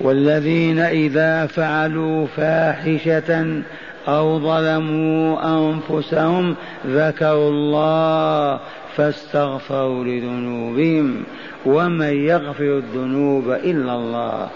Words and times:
والذين 0.00 0.78
إذا 0.78 1.46
فعلوا 1.46 2.26
فاحشة 2.26 3.62
أو 4.08 4.38
ظلموا 4.38 5.38
أنفسهم 5.58 6.54
ذكروا 6.86 7.50
الله 7.50 8.60
فاستغفروا 8.96 10.04
لذنوبهم 10.04 11.22
ومن 11.66 12.26
يغفر 12.26 12.78
الذنوب 12.78 13.50
إلا 13.50 13.94
الله 13.94 14.48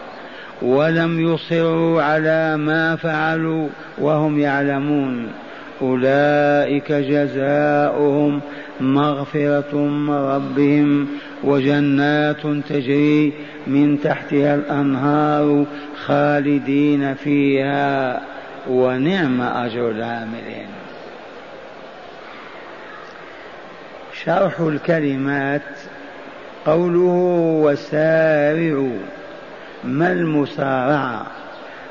ولم 0.63 1.35
يصروا 1.35 2.03
على 2.03 2.57
ما 2.57 2.97
فعلوا 2.97 3.69
وهم 3.99 4.39
يعلمون 4.39 5.29
أولئك 5.83 6.93
جزاؤهم 6.93 8.41
مغفرة 8.81 9.77
من 9.77 10.11
ربهم 10.11 11.09
وجنات 11.45 12.47
تجري 12.69 13.33
من 13.67 14.01
تحتها 14.01 14.55
الأنهار 14.55 15.67
خالدين 16.07 17.15
فيها 17.15 18.21
ونعم 18.71 19.41
أجر 19.41 19.91
العاملين. 19.91 20.69
شرح 24.25 24.61
الكلمات 24.61 25.63
قوله 26.67 27.61
وسارعوا 27.65 28.99
ما 29.85 30.13
المسارعة؟ 30.13 31.27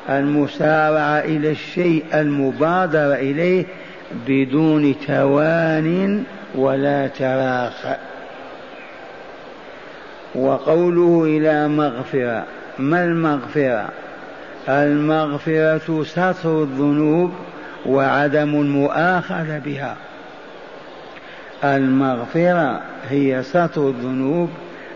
المسارعة 0.09 1.19
إلى 1.19 1.51
الشيء 1.51 2.05
المبادرة 2.13 3.13
إليه 3.13 3.65
بدون 4.27 4.95
توان 5.07 6.23
ولا 6.55 7.07
تراخى 7.07 7.95
وقوله 10.35 11.23
إلى 11.23 11.67
مغفرة. 11.67 12.43
ما 12.79 13.03
المغفرة؟ 13.03 13.89
المغفرة 14.69 16.03
ستر 16.03 16.63
الذنوب 16.63 17.31
وعدم 17.85 18.61
المؤاخذة 18.61 19.61
بها. 19.65 19.95
المغفرة 21.63 22.81
هي 23.09 23.43
ستر 23.43 23.89
الذنوب 23.89 24.49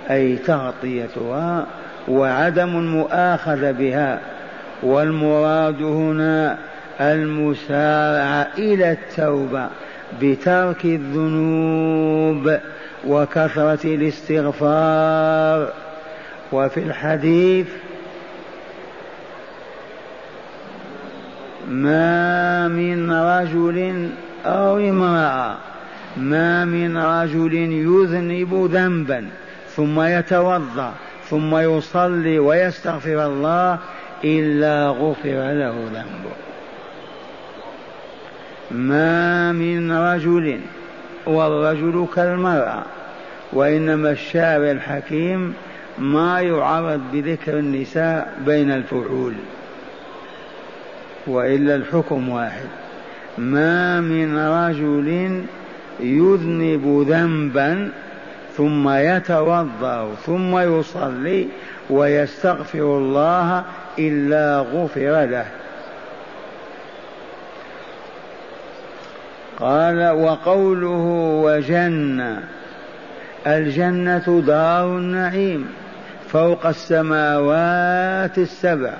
أي 0.09 0.35
تغطيتها 0.35 1.65
وعدم 2.07 2.77
المؤاخذة 2.77 3.71
بها. 3.71 4.19
والمراد 4.83 5.81
هنا 5.81 6.57
المسارعة 6.99 8.47
إلى 8.57 8.91
التوبة 8.91 9.69
بترك 10.21 10.85
الذنوب 10.85 12.57
وكثرة 13.07 13.95
الاستغفار. 13.95 15.73
وفي 16.51 16.79
الحديث 16.79 17.67
ما 21.69 22.67
من 22.67 23.11
رجل 23.11 24.09
أو 24.45 24.77
امرأة 24.77 25.55
ما 26.17 26.65
من 26.65 26.97
رجل 26.97 27.53
يذنب 27.53 28.69
ذنبا 28.71 29.27
ثم 29.75 30.01
يتوضأ 30.01 30.93
ثم 31.29 31.55
يصلي 31.55 32.39
ويستغفر 32.39 33.25
الله 33.25 33.79
إلا 34.23 34.89
غفر 34.89 35.51
له 35.51 35.89
ذنبه. 35.93 36.50
ما 38.75 39.51
من 39.51 39.91
رجل 39.91 40.59
والرجل 41.25 42.07
كالمرأة 42.15 42.83
وإنما 43.53 44.11
الشارع 44.11 44.71
الحكيم 44.71 45.53
ما 45.99 46.41
يعرض 46.41 47.01
بذكر 47.13 47.59
النساء 47.59 48.33
بين 48.45 48.71
الفعول 48.71 49.33
وإلا 51.27 51.75
الحكم 51.75 52.29
واحد. 52.29 52.67
ما 53.37 54.01
من 54.01 54.37
رجل 54.37 55.41
يذنب 55.99 57.05
ذنبا 57.09 57.91
ثم 58.57 58.89
يتوضأ 58.89 60.15
ثم 60.25 60.57
يصلي 60.57 61.47
ويستغفر 61.89 62.97
الله 62.97 63.63
إلا 63.99 64.59
غفر 64.59 65.25
له. 65.25 65.60
قال 69.61 70.09
وقوله 70.09 71.05
وجنة 71.43 72.43
الجنة 73.47 74.43
دار 74.47 74.97
النعيم 74.97 75.67
فوق 76.27 76.65
السماوات 76.65 78.37
السبع 78.37 78.93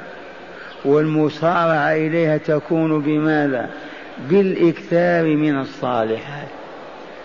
والمسارعة 0.86 1.92
إليها 1.92 2.38
تكون 2.38 3.02
بماذا؟ 3.02 3.70
بالإكثار 4.30 5.24
من 5.24 5.60
الصالحات 5.60 6.48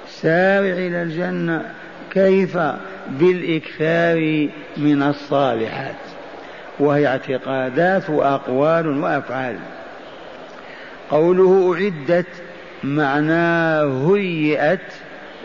سارع 0.09 0.73
إلى 0.73 1.03
الجنة 1.03 1.63
كيف؟ 2.13 2.59
بالإكثار 3.11 4.49
من 4.77 5.03
الصالحات 5.03 5.95
وهي 6.79 7.07
اعتقادات 7.07 8.11
وأقوال 8.11 9.03
وأفعال 9.03 9.57
قوله 11.11 11.75
أعدت 11.75 12.27
معناه 12.85 14.15
هيئت 14.15 14.93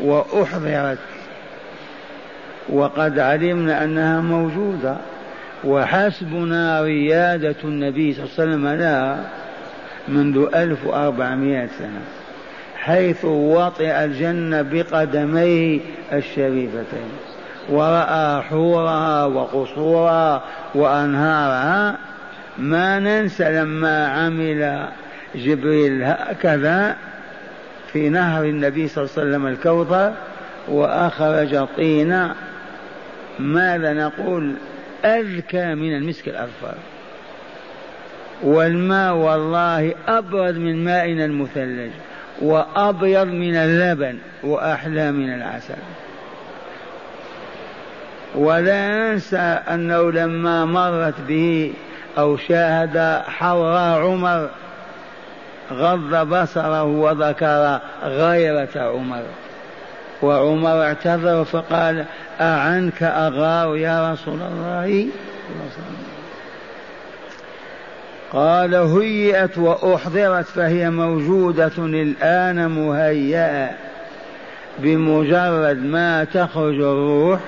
وأحضرت. 0.01 0.97
وقد 2.69 3.19
علمنا 3.19 3.83
أنها 3.83 4.21
موجودة. 4.21 4.95
وحسبنا 5.63 6.81
ريادة 6.81 7.55
النبي 7.63 8.13
صلى 8.13 8.23
الله 8.23 8.33
عليه 8.39 8.51
وسلم 8.51 8.67
لها 8.67 9.19
منذ 10.07 10.47
ألف 10.55 10.85
وأربعمائة 10.85 11.67
سنة 11.79 12.01
حيث 12.75 13.25
وطئ 13.25 14.05
الجنة 14.05 14.61
بقدميه 14.61 15.79
الشريفتين. 16.13 17.11
ورأى 17.69 18.41
حورها 18.41 19.25
وقصورها 19.25 20.43
وأنهارها. 20.75 21.97
ما 22.57 22.99
ننسى 22.99 23.51
لما 23.51 24.07
عمل 24.07 24.87
جبريل 25.35 26.03
هكذا 26.03 26.95
في 27.93 28.09
نهر 28.09 28.43
النبي 28.43 28.87
صلى 28.87 29.03
الله 29.03 29.13
عليه 29.17 29.27
وسلم 29.27 29.47
الكوثر 29.47 30.13
وأخرج 30.67 31.67
طينا. 31.77 32.35
ماذا 33.39 33.93
نقول؟ 33.93 34.53
أذكى 35.05 35.75
من 35.75 35.95
المسك 35.95 36.27
الأظفر. 36.27 36.75
والماء 38.43 39.13
والله 39.13 39.93
أبرد 40.07 40.57
من 40.57 40.83
مائنا 40.83 41.25
المثلج 41.25 41.91
وأبيض 42.41 43.27
من 43.27 43.55
اللبن 43.55 44.17
وأحلى 44.43 45.11
من 45.11 45.33
العسل. 45.33 45.75
ولا 48.35 48.87
ننسى 48.87 49.37
أنه 49.69 50.11
لما 50.11 50.65
مرت 50.65 51.21
به 51.27 51.73
أو 52.17 52.37
شاهد 52.37 53.21
حوراء 53.27 53.99
عمر 53.99 54.49
غض 55.71 56.27
بصره 56.27 56.83
وذكر 56.83 57.79
غيرة 58.03 58.69
عمر. 58.75 59.23
وعمر 60.21 60.83
اعتذر 60.83 61.43
فقال 61.43 62.05
أعنك 62.41 63.03
أغار 63.03 63.77
يا 63.77 64.11
رسول 64.11 64.39
الله؟ 64.41 65.07
قال 68.33 68.75
هيئت 68.75 69.57
وأحضرت 69.57 70.45
فهي 70.45 70.89
موجودة 70.89 71.71
الآن 71.77 72.71
مهيئة. 72.71 73.69
بمجرد 74.79 75.77
ما 75.85 76.23
تخرج 76.23 76.75
الروح 76.75 77.39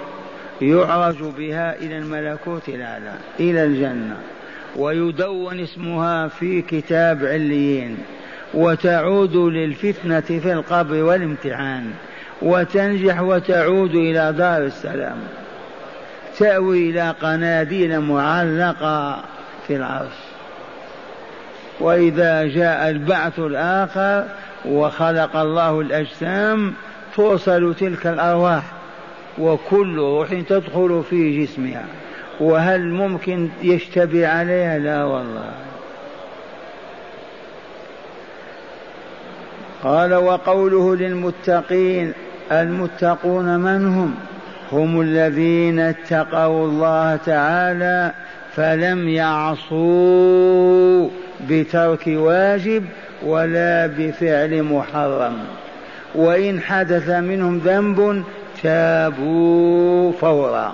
يعرج 0.61 1.23
بها 1.37 1.75
إلى 1.75 1.97
الملكوت 1.97 2.69
الأعلى 2.69 3.13
إلى 3.39 3.63
الجنة 3.63 4.17
ويدون 4.75 5.59
اسمها 5.59 6.27
في 6.27 6.61
كتاب 6.61 7.25
عليين. 7.25 7.97
وتعود 8.53 9.35
للفتنة 9.35 10.19
في 10.19 10.53
القبر 10.53 11.03
والامتحان 11.03 11.91
وتنجح 12.41 13.21
وتعود 13.21 13.95
إلى 13.95 14.33
دار 14.37 14.61
السلام. 14.61 15.17
تأوي 16.39 16.89
إلى 16.89 17.15
قناديل 17.21 17.99
معلقة 17.99 19.23
في 19.67 19.75
العرش. 19.75 20.17
وإذا 21.79 22.43
جاء 22.43 22.89
البعث 22.89 23.39
الآخر 23.39 24.25
وخلق 24.65 25.35
الله 25.35 25.81
الأجسام 25.81 26.73
توصل 27.15 27.75
تلك 27.75 28.07
الأرواح 28.07 28.63
وكل 29.37 29.97
روح 29.97 30.33
تدخل 30.49 31.03
في 31.09 31.45
جسمها. 31.45 31.85
وهل 32.39 32.89
ممكن 32.89 33.49
يشتبه 33.63 34.27
عليها؟ 34.27 34.79
لا 34.79 35.03
والله. 35.03 35.51
قال 39.83 40.13
وقوله 40.13 40.95
للمتقين 40.95 42.13
المتقون 42.51 43.59
من 43.59 43.87
هم؟ 43.87 44.15
هم 44.71 45.01
الذين 45.01 45.79
اتقوا 45.79 46.67
الله 46.67 47.15
تعالى 47.15 48.11
فلم 48.55 49.09
يعصوا 49.09 51.09
بترك 51.49 52.03
واجب 52.07 52.83
ولا 53.25 53.87
بفعل 53.97 54.63
محرم. 54.63 55.33
وإن 56.15 56.61
حدث 56.61 57.09
منهم 57.09 57.57
ذنب 57.57 58.23
تابوا 58.63 60.11
فورا. 60.11 60.73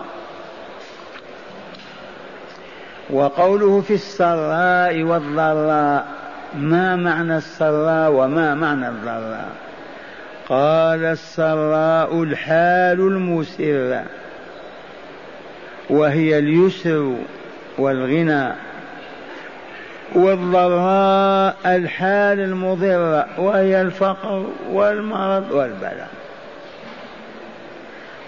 وقوله 3.09 3.81
في 3.81 3.93
السراء 3.93 5.03
والضراء 5.03 6.18
ما 6.55 6.95
معنى 6.95 7.37
السراء 7.37 8.11
وما 8.11 8.55
معنى 8.55 8.89
الضراء؟ 8.89 9.49
قال 10.49 11.05
السراء 11.05 12.23
الحال 12.23 12.99
المسرة 12.99 14.05
وهي 15.89 16.39
اليسر 16.39 17.15
والغنى 17.77 18.51
والضراء 20.15 21.55
الحال 21.65 22.39
المضرة 22.39 23.27
وهي 23.37 23.81
الفقر 23.81 24.45
والمرض 24.71 25.51
والبلاء. 25.51 26.09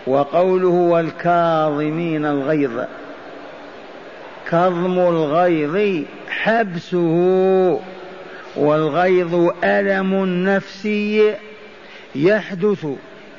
وقوله 0.07 0.67
والكاظمين 0.67 2.25
الغيظ 2.25 2.81
كظم 4.50 5.00
الغيظ 5.00 6.06
حبسه 6.29 7.79
والغيظ 8.56 9.51
ألم 9.63 10.25
نفسي 10.50 11.36
يحدث 12.15 12.86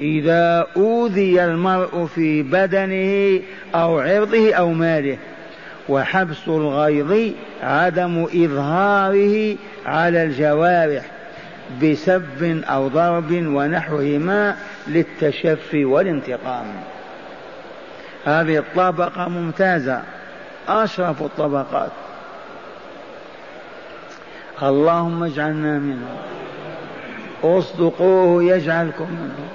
إذا 0.00 0.66
أوذي 0.76 1.44
المرء 1.44 2.06
في 2.14 2.42
بدنه 2.42 3.40
أو 3.74 3.98
عرضه 3.98 4.54
أو 4.54 4.72
ماله. 4.72 5.18
وحبس 5.88 6.48
الغيظ 6.48 7.32
عدم 7.62 8.26
إظهاره 8.34 9.56
على 9.86 10.22
الجوارح 10.22 11.04
بسب 11.82 12.62
أو 12.64 12.88
ضرب 12.88 13.32
ونحوهما 13.32 14.56
للتشفي 14.88 15.84
والانتقام. 15.84 16.66
هذه 18.24 18.58
الطبقة 18.58 19.28
ممتازة 19.28 20.02
أشرف 20.68 21.22
الطبقات. 21.22 21.90
اللهم 24.62 25.22
اجعلنا 25.22 25.78
منهم. 25.78 26.16
اصدقوه 27.44 28.44
يجعلكم 28.44 29.06
منه 29.10 29.48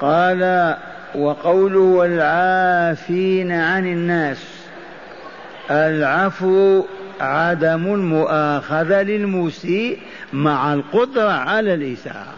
قال 0.00 0.76
وقوله 1.14 1.78
والعافين 1.78 3.52
عن 3.52 3.86
الناس. 3.86 4.44
العفو 5.70 6.84
عدم 7.20 7.94
المؤاخذة 7.94 9.02
للمسيء 9.02 9.98
مع 10.32 10.74
القدرة 10.74 11.30
على 11.30 11.74
الإساءة 11.74 12.34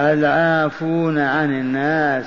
العافون 0.00 1.18
عن 1.18 1.50
الناس 1.50 2.26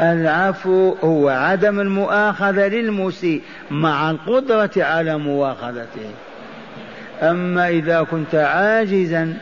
العفو 0.00 0.94
هو 1.04 1.28
عدم 1.28 1.80
المؤاخذة 1.80 2.68
للمسيء 2.68 3.42
مع 3.70 4.10
القدرة 4.10 4.70
على 4.76 5.18
مؤاخذته 5.18 6.10
أما 7.22 7.68
إذا 7.68 8.02
كنت 8.02 8.34
عاجزا 8.34 9.36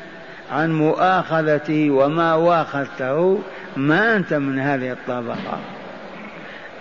عن 0.52 0.72
مؤاخذته 0.72 1.90
وما 1.90 2.34
واخذته 2.34 3.42
ما 3.76 4.16
أنت 4.16 4.34
من 4.34 4.58
هذه 4.58 4.92
الطبقة. 4.92 5.58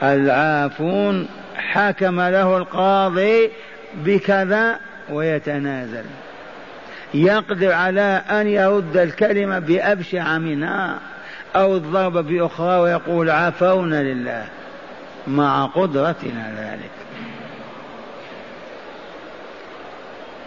العافون 0.04 1.28
حكم 1.56 2.22
له 2.22 2.58
القاضي 2.58 3.50
بكذا 3.96 4.80
ويتنازل. 5.10 6.04
يقدر 7.14 7.72
على 7.72 8.22
أن 8.30 8.48
يرد 8.48 8.98
الكلمة 8.98 9.60
بأبشع 9.60 10.38
منها. 10.38 11.00
أو 11.58 11.76
الضرب 11.76 12.14
بأخرى 12.14 12.80
ويقول 12.80 13.30
عفونا 13.30 14.04
لله 14.04 14.46
مع 15.28 15.66
قدرتنا 15.66 16.54
ذلك. 16.58 16.92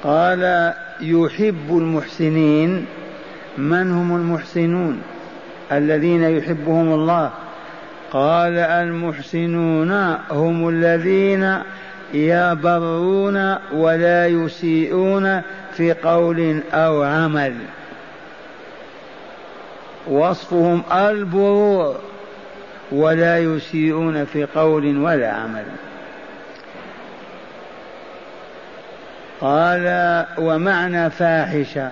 قال 0.05 0.73
يحب 1.01 1.69
المحسنين 1.71 2.87
من 3.59 3.93
هم 3.93 4.17
المحسنون؟ 4.17 5.03
الذين 5.73 6.23
يحبهم 6.23 6.95
الله. 6.95 7.31
قال 8.13 8.59
المحسنون 8.59 10.17
هم 10.31 10.69
الذين 10.69 11.59
يبرون 12.15 13.57
ولا 13.73 14.27
يسيئون 14.27 15.43
في 15.73 15.93
قول 15.93 16.61
أو 16.73 17.03
عمل. 17.03 17.55
وصفهم 20.11 20.83
البرور 20.93 21.97
ولا 22.93 23.39
يسيئون 23.39 24.25
في 24.25 24.45
قول 24.45 24.99
ولا 24.99 25.33
عمل. 25.33 25.65
قال 29.41 30.25
ومعنى 30.39 31.11
فاحشة 31.11 31.91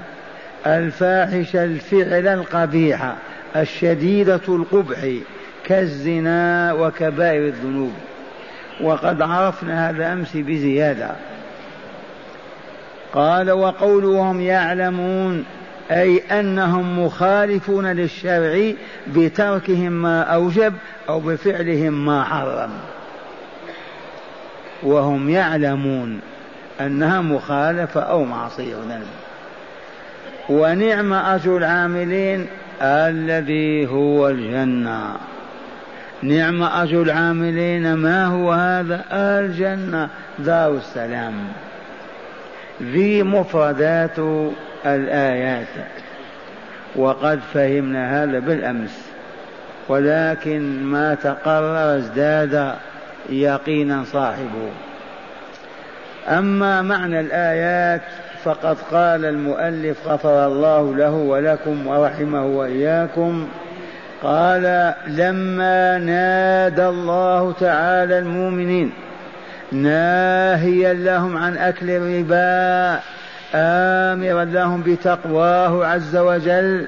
الفاحشة 0.66 1.64
الفعل 1.64 2.26
القبيح 2.26 3.14
الشديدة 3.56 4.40
القبح 4.48 5.08
كالزنا 5.64 6.72
وكبائر 6.72 7.46
الذنوب. 7.46 7.92
وقد 8.80 9.22
عرفنا 9.22 9.90
هذا 9.90 10.12
أمس 10.12 10.36
بزيادة. 10.36 11.10
قال 13.12 13.50
وقولهم 13.50 14.40
يعلمون 14.40 15.44
أي 15.90 16.18
أنهم 16.40 17.04
مخالفون 17.04 17.86
للشرع 17.86 18.72
بتركهم 19.06 19.92
ما 19.92 20.22
أوجب 20.22 20.74
أو 21.08 21.20
بفعلهم 21.20 22.06
ما 22.06 22.24
حرم. 22.24 22.70
وهم 24.82 25.30
يعلمون 25.30 26.20
أنها 26.80 27.20
مخالفة 27.20 28.00
أو 28.00 28.24
معصية. 28.24 28.74
ذنب 28.76 29.06
ونعم 30.48 31.12
أجر 31.12 31.56
العاملين 31.56 32.46
الذي 32.82 33.86
هو 33.86 34.28
الجنة. 34.28 35.16
نعم 36.22 36.62
أجر 36.62 37.02
العاملين 37.02 37.94
ما 37.94 38.26
هو 38.26 38.52
هذا؟ 38.52 39.04
الجنة 39.12 40.08
دار 40.38 40.76
السلام. 40.76 41.34
ذي 42.82 43.22
مفردات 43.22 44.18
الآيات. 44.86 45.68
وقد 46.96 47.40
فهمنا 47.54 48.22
هذا 48.22 48.38
بالأمس. 48.38 49.08
ولكن 49.88 50.82
ما 50.82 51.14
تقرر 51.14 51.96
ازداد 51.96 52.74
يقينا 53.28 54.04
صاحبه. 54.04 54.70
أما 56.28 56.82
معنى 56.82 57.20
الآيات 57.20 58.02
فقد 58.44 58.76
قال 58.92 59.24
المؤلف 59.24 60.06
غفر 60.06 60.46
الله 60.46 60.96
له 60.96 61.10
ولكم 61.10 61.86
ورحمه 61.86 62.46
وإياكم 62.46 63.48
قال 64.22 64.94
لما 65.06 65.98
نادى 65.98 66.86
الله 66.86 67.52
تعالى 67.52 68.18
المؤمنين 68.18 68.92
ناهيا 69.72 70.92
لهم 70.92 71.36
عن 71.36 71.56
أكل 71.56 71.90
الربا 71.90 73.00
آمرا 73.54 74.44
لهم 74.44 74.82
بتقواه 74.82 75.86
عز 75.86 76.16
وجل 76.16 76.86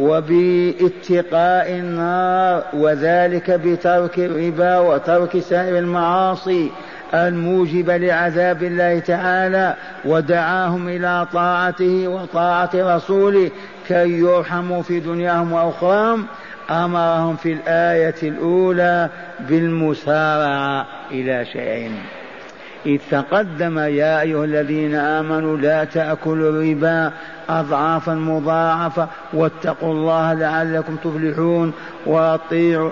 وباتقاء 0.00 1.70
النار 1.70 2.62
وذلك 2.74 3.50
بترك 3.50 4.18
الربا 4.18 4.78
وترك 4.78 5.38
سائر 5.38 5.78
المعاصي 5.78 6.70
الموجبة 7.14 7.96
لعذاب 7.96 8.62
الله 8.62 8.98
تعالى 8.98 9.74
ودعاهم 10.04 10.88
إلى 10.88 11.26
طاعته 11.32 12.08
وطاعة 12.08 12.70
رسوله 12.74 13.50
كي 13.88 14.18
يرحموا 14.18 14.82
في 14.82 15.00
دنياهم 15.00 15.52
وأخراهم. 15.52 16.26
أمرهم 16.70 17.36
في 17.36 17.52
الآية 17.52 18.14
الأولى 18.22 19.08
بالمسارعة 19.40 20.86
إلى 21.10 21.44
شيئين 21.44 21.96
إذ 22.86 23.00
تقدم 23.10 23.78
يا 23.78 24.20
أيها 24.20 24.44
الذين 24.44 24.94
آمنوا 24.94 25.56
لا 25.56 25.84
تأكلوا 25.84 26.50
الربا 26.50 27.12
أضعافا 27.48 28.14
مضاعفة 28.14 29.08
واتقوا 29.32 29.92
الله 29.92 30.32
لعلكم 30.32 30.96
تفلحون 30.96 31.72
وأطيعوا 32.06 32.90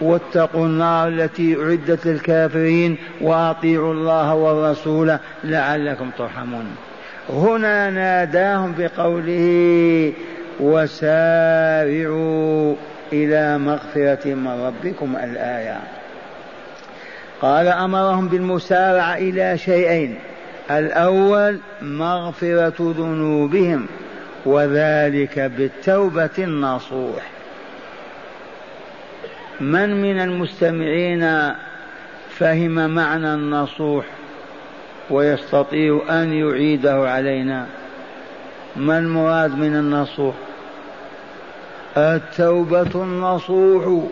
واتقوا 0.00 0.66
النار 0.66 1.08
التي 1.08 1.56
أعدت 1.56 2.06
للكافرين 2.06 2.96
وأطيعوا 3.20 3.92
الله 3.92 4.34
والرسول 4.34 5.16
لعلكم 5.44 6.10
ترحمون. 6.18 6.76
هنا 7.30 7.90
ناداهم 7.90 8.74
بقوله 8.78 10.12
وسارعوا 10.60 11.94
إلى 13.12 13.58
مغفرة 13.58 14.34
من 14.34 14.66
ربكم 14.66 15.16
الآية. 15.16 16.03
قال 17.42 17.68
أمرهم 17.68 18.28
بالمسارعة 18.28 19.14
إلى 19.14 19.58
شيئين. 19.58 20.18
الأول 20.70 21.58
مغفرة 21.82 22.74
ذنوبهم 22.78 23.86
وذلك 24.46 25.38
بالتوبة 25.38 26.30
النصوح. 26.38 27.22
من 29.60 30.02
من 30.02 30.20
المستمعين 30.20 31.52
فهم 32.30 32.94
معنى 32.94 33.34
النصوح 33.34 34.04
ويستطيع 35.10 36.02
أن 36.10 36.32
يعيده 36.32 37.10
علينا؟ 37.10 37.66
ما 38.76 38.98
المراد 38.98 39.58
من 39.58 39.76
النصوح؟ 39.76 40.34
التوبة 41.96 42.90
النصوح. 42.94 44.04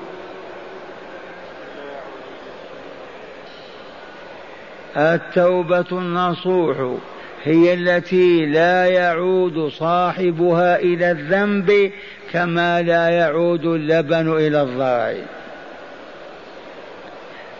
التوبة 4.96 5.86
النصوح 5.92 6.96
هي 7.44 7.74
التي 7.74 8.46
لا 8.46 8.86
يعود 8.86 9.68
صاحبها 9.68 10.76
إلى 10.76 11.10
الذنب 11.10 11.90
كما 12.32 12.82
لا 12.82 13.08
يعود 13.08 13.64
اللبن 13.64 14.32
إلى 14.32 14.62
الضرع 14.62 15.14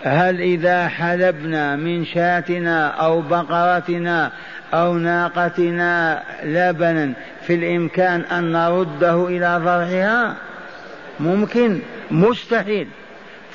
هل 0.03 0.41
إذا 0.41 0.89
حلبنا 0.89 1.77
من 1.77 2.05
شاتنا 2.05 2.89
أو 2.89 3.21
بقرتنا 3.21 4.33
أو 4.75 4.95
ناقتنا 4.95 6.23
لبنا 6.45 7.13
في 7.47 7.55
الإمكان 7.55 8.21
أن 8.21 8.53
نرده 8.53 9.29
إلى 9.29 9.61
ضرعها؟ 9.65 10.37
ممكن 11.21 11.81
مستحيل. 12.11 12.89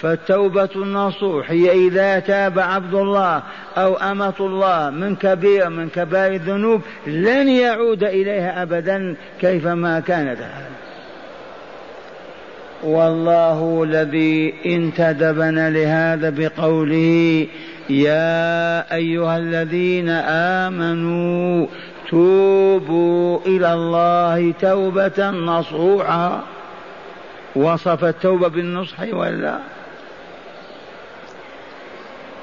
فالتوبة 0.01 0.69
النصوح 0.75 1.51
هي 1.51 1.87
إذا 1.87 2.19
تاب 2.19 2.59
عبد 2.59 2.93
الله 2.93 3.43
أو 3.77 3.95
أمة 3.95 4.33
الله 4.39 4.89
من 4.89 5.15
كبير 5.15 5.69
من 5.69 5.89
كبائر 5.89 6.33
الذنوب 6.33 6.81
لن 7.07 7.49
يعود 7.49 8.03
إليها 8.03 8.61
أبدا 8.61 9.15
كيفما 9.41 9.99
كانت. 9.99 10.39
والله 12.83 13.83
الذي 13.83 14.53
انتدبنا 14.65 15.69
لهذا 15.69 16.29
بقوله 16.29 17.47
يا 17.89 18.95
أيها 18.95 19.37
الذين 19.37 20.09
آمنوا 20.59 21.67
توبوا 22.09 23.39
إلى 23.45 23.73
الله 23.73 24.53
توبة 24.61 25.29
نصوحا 25.29 26.43
وصف 27.55 28.03
التوبة 28.03 28.47
بالنصح 28.47 28.99
ولا؟ 29.13 29.59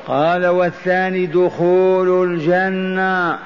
قال 0.07 0.47
والثاني 0.47 1.27
دخول 1.27 2.31
الجنة 2.31 3.39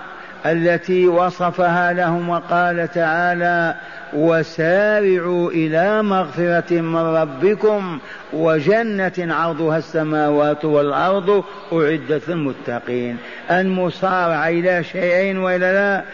التي 0.47 1.09
وصفها 1.09 1.93
لهم 1.93 2.29
وقال 2.29 2.89
تعالى 2.89 3.75
وسارعوا 4.13 5.51
إلى 5.51 6.03
مغفرة 6.03 6.81
من 6.81 6.97
ربكم 6.97 7.99
وجنة 8.33 9.13
عرضها 9.19 9.79
السماوات 9.79 10.65
والأرض 10.65 11.45
أعدت 11.73 12.29
للمتقين. 12.29 13.17
المصارعة 13.51 14.49
إلى 14.49 14.85
شيئين 14.85 15.39
وإلا 15.39 15.73
لا؟ 15.73 16.05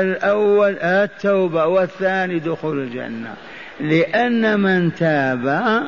الأول 0.00 0.78
التوبة 0.78 1.66
والثاني 1.66 2.38
دخول 2.38 2.78
الجنة. 2.78 3.34
لأن 3.80 4.60
من 4.60 4.94
تاب 4.94 5.82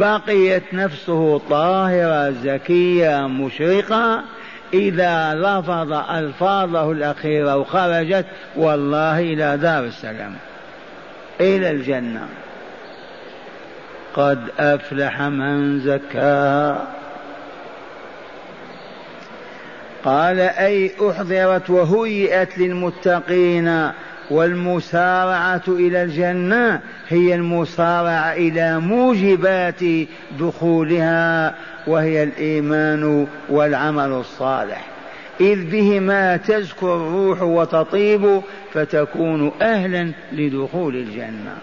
بقيت 0.00 0.74
نفسه 0.74 1.38
طاهرة 1.38 2.30
زكية 2.30 3.28
مشرقة. 3.28 4.22
إذا 4.74 5.34
لفظ 5.34 5.92
ألفاظه 5.92 6.92
الأخيرة 6.92 7.56
وخرجت 7.56 8.26
والله 8.56 9.20
إلى 9.20 9.56
دار 9.56 9.84
السلام 9.84 10.34
إلى 11.40 11.70
الجنة. 11.70 12.28
قد 14.14 14.38
أفلح 14.58 15.22
من 15.22 15.80
زكاها. 15.80 16.86
قال 20.04 20.40
أي 20.40 20.92
أحضرت 21.10 21.70
وهيئت 21.70 22.58
للمتقين. 22.58 23.90
والمسارعة 24.30 25.62
إلى 25.68 26.02
الجنة 26.02 26.80
هي 27.08 27.34
المسارعة 27.34 28.32
إلى 28.32 28.80
موجبات 28.80 29.80
دخولها 30.40 31.54
وهي 31.86 32.22
الإيمان 32.22 33.26
والعمل 33.48 34.10
الصالح. 34.12 34.84
إذ 35.40 35.70
بهما 35.70 36.36
تزكو 36.36 36.96
الروح 36.96 37.42
وتطيب 37.42 38.40
فتكون 38.72 39.52
أهلا 39.62 40.12
لدخول 40.32 40.96
الجنة. 40.96 41.56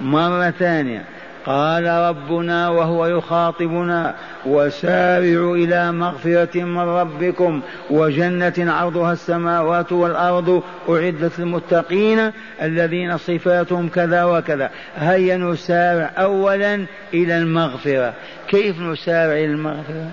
مرة 0.00 0.50
ثانية 0.50 1.04
قال 1.46 1.86
ربنا 1.86 2.68
وهو 2.68 3.06
يخاطبنا 3.06 4.14
وسارعوا 4.46 5.56
إلى 5.56 5.92
مغفرة 5.92 6.62
من 6.62 6.78
ربكم 6.78 7.60
وجنة 7.90 8.54
عرضها 8.58 9.12
السماوات 9.12 9.92
والأرض 9.92 10.62
أعدت 10.88 11.38
للمتقين 11.38 12.30
الذين 12.62 13.16
صفاتهم 13.16 13.88
كذا 13.88 14.24
وكذا. 14.24 14.70
هيا 14.96 15.36
نسارع 15.36 16.10
أولا 16.18 16.86
إلى 17.14 17.38
المغفرة. 17.38 18.14
كيف 18.48 18.80
نسارع 18.80 19.32
إلى 19.32 19.44
المغفرة؟ 19.44 20.10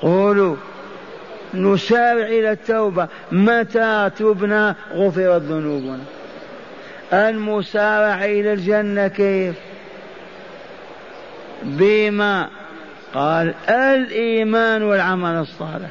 قولوا. 0.00 0.56
نسارع 1.54 2.26
إلى 2.26 2.50
التوبة. 2.52 3.08
متى 3.32 4.10
تبنى؟ 4.18 4.74
غفرت 4.94 5.42
ذنوبنا. 5.42 5.98
المسارعة 7.12 8.24
إلى 8.24 8.52
الجنة 8.52 9.08
كيف؟ 9.08 9.56
بما 11.62 12.48
قال 13.14 13.54
الإيمان 13.68 14.82
والعمل 14.82 15.40
الصالح. 15.40 15.90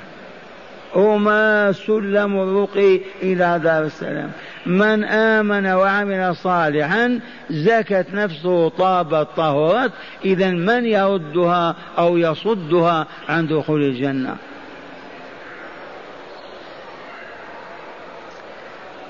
هما 0.96 1.72
سلم 1.72 2.40
الرقي 2.40 3.00
إلى 3.24 3.60
دار 3.64 3.84
السلام. 3.84 4.32
من 4.66 5.04
آمن 5.04 5.68
وعمل 5.68 6.36
صالحا 6.36 7.20
زكت 7.50 8.06
نفسه 8.14 8.70
طابت 8.70 9.28
طهرت 9.38 9.92
إذا 10.26 10.52
من 10.52 10.86
يردها 10.86 11.76
أو 11.98 12.18
يصدها 12.18 13.08
عن 13.30 13.48
دخول 13.48 13.84
الجنة؟ 13.84 14.36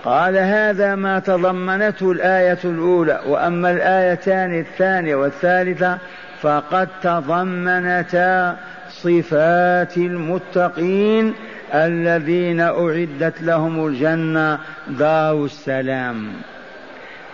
قال 0.03 0.37
هذا 0.37 0.95
ما 0.95 1.19
تضمنته 1.19 2.11
الآية 2.11 2.57
الأولى 2.63 3.19
وأما 3.25 3.71
الآيتان 3.71 4.59
الثانية 4.59 5.15
والثالثة 5.15 5.97
فقد 6.41 6.87
تضمنتا 7.01 8.57
صفات 8.89 9.97
المتقين 9.97 11.33
الذين 11.73 12.61
أعدت 12.61 13.41
لهم 13.41 13.87
الجنة 13.87 14.59
دار 14.87 15.45
السلام. 15.45 16.33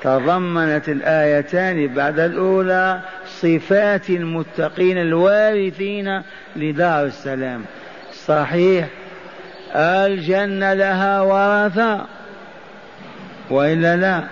تضمنت 0.02 0.90
الآيتان 0.90 1.88
بعد 1.88 2.20
الأولى 2.20 3.00
صفات 3.26 4.10
المتقين 4.10 4.98
الوارثين 4.98 6.22
لدار 6.56 7.06
السلام. 7.06 7.62
صحيح 8.14 8.88
الجنة 9.76 10.74
لها 10.74 11.22
ورثة 11.22 12.17
وإلا 13.50 13.96
لا. 13.96 14.24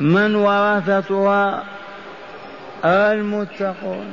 من 0.00 0.34
ورثتها 0.34 1.64
المتقون. 2.84 4.06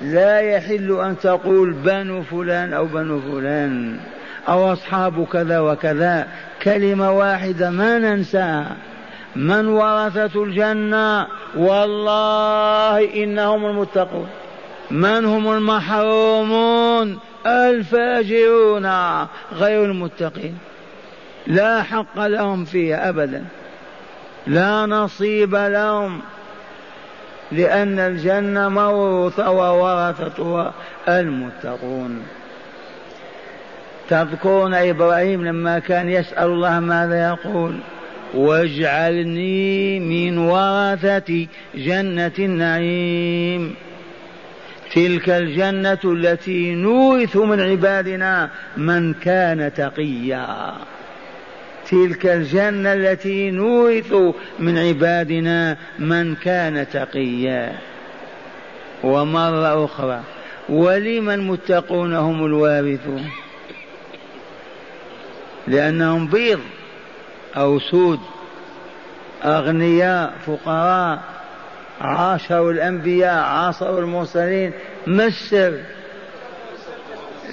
لا 0.00 0.40
يحل 0.40 1.00
أن 1.00 1.18
تقول 1.18 1.72
بنو 1.72 2.22
فلان 2.22 2.72
أو 2.72 2.84
بنو 2.84 3.20
فلان 3.20 3.96
أو 4.48 4.72
أصحاب 4.72 5.26
كذا 5.26 5.60
وكذا. 5.60 6.26
كلمة 6.62 7.12
واحدة 7.12 7.70
ما 7.70 7.98
ننساها. 7.98 8.76
من 9.36 9.68
ورثة 9.68 10.44
الجنة 10.44 11.26
والله 11.56 13.14
إنهم 13.24 13.66
المتقون. 13.66 14.28
من 14.90 15.24
هم 15.24 15.52
المحرومون؟ 15.52 17.18
الفاجرون 17.46 18.86
غير 19.52 19.84
المتقين. 19.84 20.58
لا 21.46 21.82
حق 21.82 22.26
لهم 22.26 22.64
فيها 22.64 23.08
أبدا. 23.08 23.44
لا 24.46 24.86
نصيب 24.86 25.54
لهم 25.54 26.20
لأن 27.52 27.98
الجنة 27.98 28.68
موروثة 28.68 29.50
وورثتها 29.50 30.72
المتقون. 31.08 32.22
تذكرون 34.08 34.74
إبراهيم 34.74 35.44
لما 35.46 35.78
كان 35.78 36.08
يسأل 36.08 36.46
الله 36.46 36.80
ماذا 36.80 37.28
يقول؟ 37.28 37.78
واجعلني 38.34 40.00
من 40.00 40.38
ورثة 40.38 41.46
جنة 41.74 42.32
النعيم. 42.38 43.74
تلك 44.94 45.30
الجنة 45.30 45.98
التي 46.04 46.74
نورث 46.74 47.36
من 47.36 47.60
عبادنا 47.60 48.50
من 48.76 49.14
كان 49.14 49.72
تقيا. 49.74 50.74
تلك 51.90 52.26
الجنة 52.26 52.92
التي 52.92 53.50
نورث 53.50 54.12
من 54.58 54.78
عبادنا 54.78 55.76
من 55.98 56.34
كان 56.34 56.86
تقيا. 56.88 57.72
ومرة 59.04 59.84
أخرى 59.84 60.20
ولمن 60.68 61.46
متقون 61.46 62.14
هم 62.14 62.46
الوارثون؟ 62.46 63.30
لأنهم 65.66 66.28
بيض 66.28 66.60
أو 67.56 67.78
سود 67.78 68.20
أغنياء 69.44 70.34
فقراء 70.46 71.18
عاشروا 72.00 72.72
الأنبياء 72.72 73.44
عاصروا 73.44 74.00
المرسلين 74.00 74.72
ما 75.06 75.24
السر؟ 75.24 75.80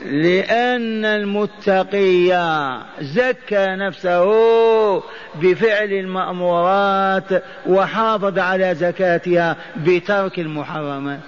لأن 0.06 1.06
المتقي 1.06 2.30
زكى 3.02 3.66
نفسه 3.68 4.26
بفعل 5.36 5.94
المأمورات 5.94 7.44
وحافظ 7.68 8.40
على 8.40 8.76
زكاتها 8.76 9.58
بترك 9.78 10.40
المحرمات 10.40 11.20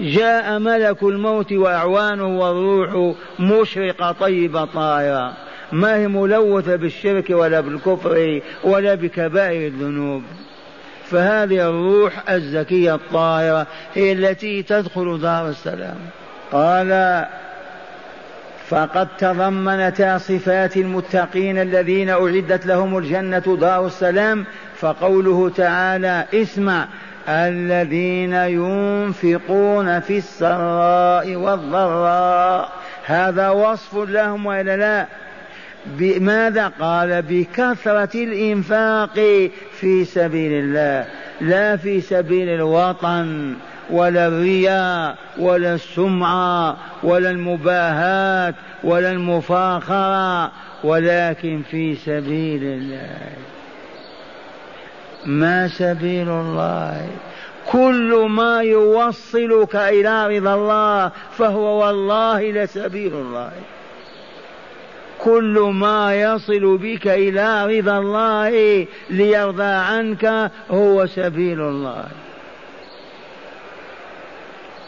جاء 0.00 0.58
ملك 0.58 1.02
الموت 1.02 1.52
وأعوانه 1.52 2.26
والروح 2.26 3.16
مشرقة 3.38 4.12
طيبة 4.12 4.64
طائرة 4.64 5.32
ما 5.72 5.96
هي 5.96 6.08
ملوثة 6.08 6.76
بالشرك 6.76 7.30
ولا 7.30 7.60
بالكفر 7.60 8.40
ولا 8.64 8.94
بكبائر 8.94 9.66
الذنوب. 9.66 10.22
فهذه 11.04 11.68
الروح 11.68 12.30
الزكية 12.30 12.94
الطاهرة 12.94 13.66
هي 13.94 14.12
التي 14.12 14.62
تدخل 14.62 15.20
دار 15.20 15.48
السلام. 15.48 15.98
قال 16.52 17.24
فقد 18.68 19.08
تضمنتا 19.18 20.18
صفات 20.18 20.76
المتقين 20.76 21.58
الذين 21.58 22.10
أعدت 22.10 22.66
لهم 22.66 22.98
الجنة 22.98 23.56
دار 23.60 23.86
السلام 23.86 24.44
فقوله 24.76 25.50
تعالى 25.56 26.24
اسمع 26.34 26.88
الذين 27.28 28.32
ينفقون 28.32 30.00
في 30.00 30.18
السراء 30.18 31.34
والضراء. 31.34 32.72
هذا 33.06 33.48
وصف 33.48 33.94
لهم 33.94 34.46
وإلا 34.46 34.76
لا؟ 34.76 35.06
بماذا؟ 35.86 36.72
قال 36.80 37.22
بكثرة 37.22 38.22
الإنفاق 38.22 39.14
في 39.80 40.04
سبيل 40.04 40.52
الله 40.52 41.06
لا 41.40 41.76
في 41.76 42.00
سبيل 42.00 42.48
الوطن. 42.48 43.54
ولا 43.90 44.26
الرياء 44.26 45.16
ولا 45.38 45.74
السمعة 45.74 46.76
ولا 47.02 47.30
المباهاة 47.30 48.54
ولا 48.84 49.10
المفاخرة 49.10 50.52
ولكن 50.84 51.62
في 51.70 51.94
سبيل 51.94 52.62
الله. 52.62 53.32
ما 55.26 55.68
سبيل 55.68 56.28
الله؟ 56.28 57.08
كل 57.72 58.26
ما 58.30 58.62
يوصلك 58.62 59.76
إلى 59.76 60.38
رضا 60.38 60.54
الله 60.54 61.10
فهو 61.38 61.84
والله 61.84 62.50
لسبيل 62.50 63.14
الله. 63.14 63.50
كل 65.18 65.70
ما 65.74 66.20
يصل 66.20 66.78
بك 66.78 67.06
إلى 67.06 67.78
رضا 67.78 67.98
الله 67.98 68.86
ليرضى 69.10 69.62
عنك 69.62 70.50
هو 70.70 71.06
سبيل 71.06 71.60
الله. 71.60 72.04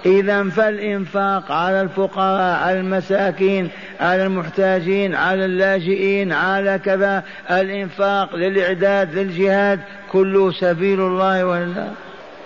إذا 0.06 0.44
فالإنفاق 0.44 1.52
على 1.52 1.82
الفقراء 1.82 2.62
على 2.62 2.80
المساكين 2.80 3.68
على 4.00 4.26
المحتاجين 4.26 5.14
على 5.14 5.44
اللاجئين 5.44 6.32
على 6.32 6.80
كذا. 6.84 7.22
الإنفاق 7.50 8.36
للإعداد 8.36 9.14
للجهاد 9.18 9.80
كله 10.12 10.52
سبيل 10.52 11.00
الله 11.00 11.46
ولا 11.46 11.88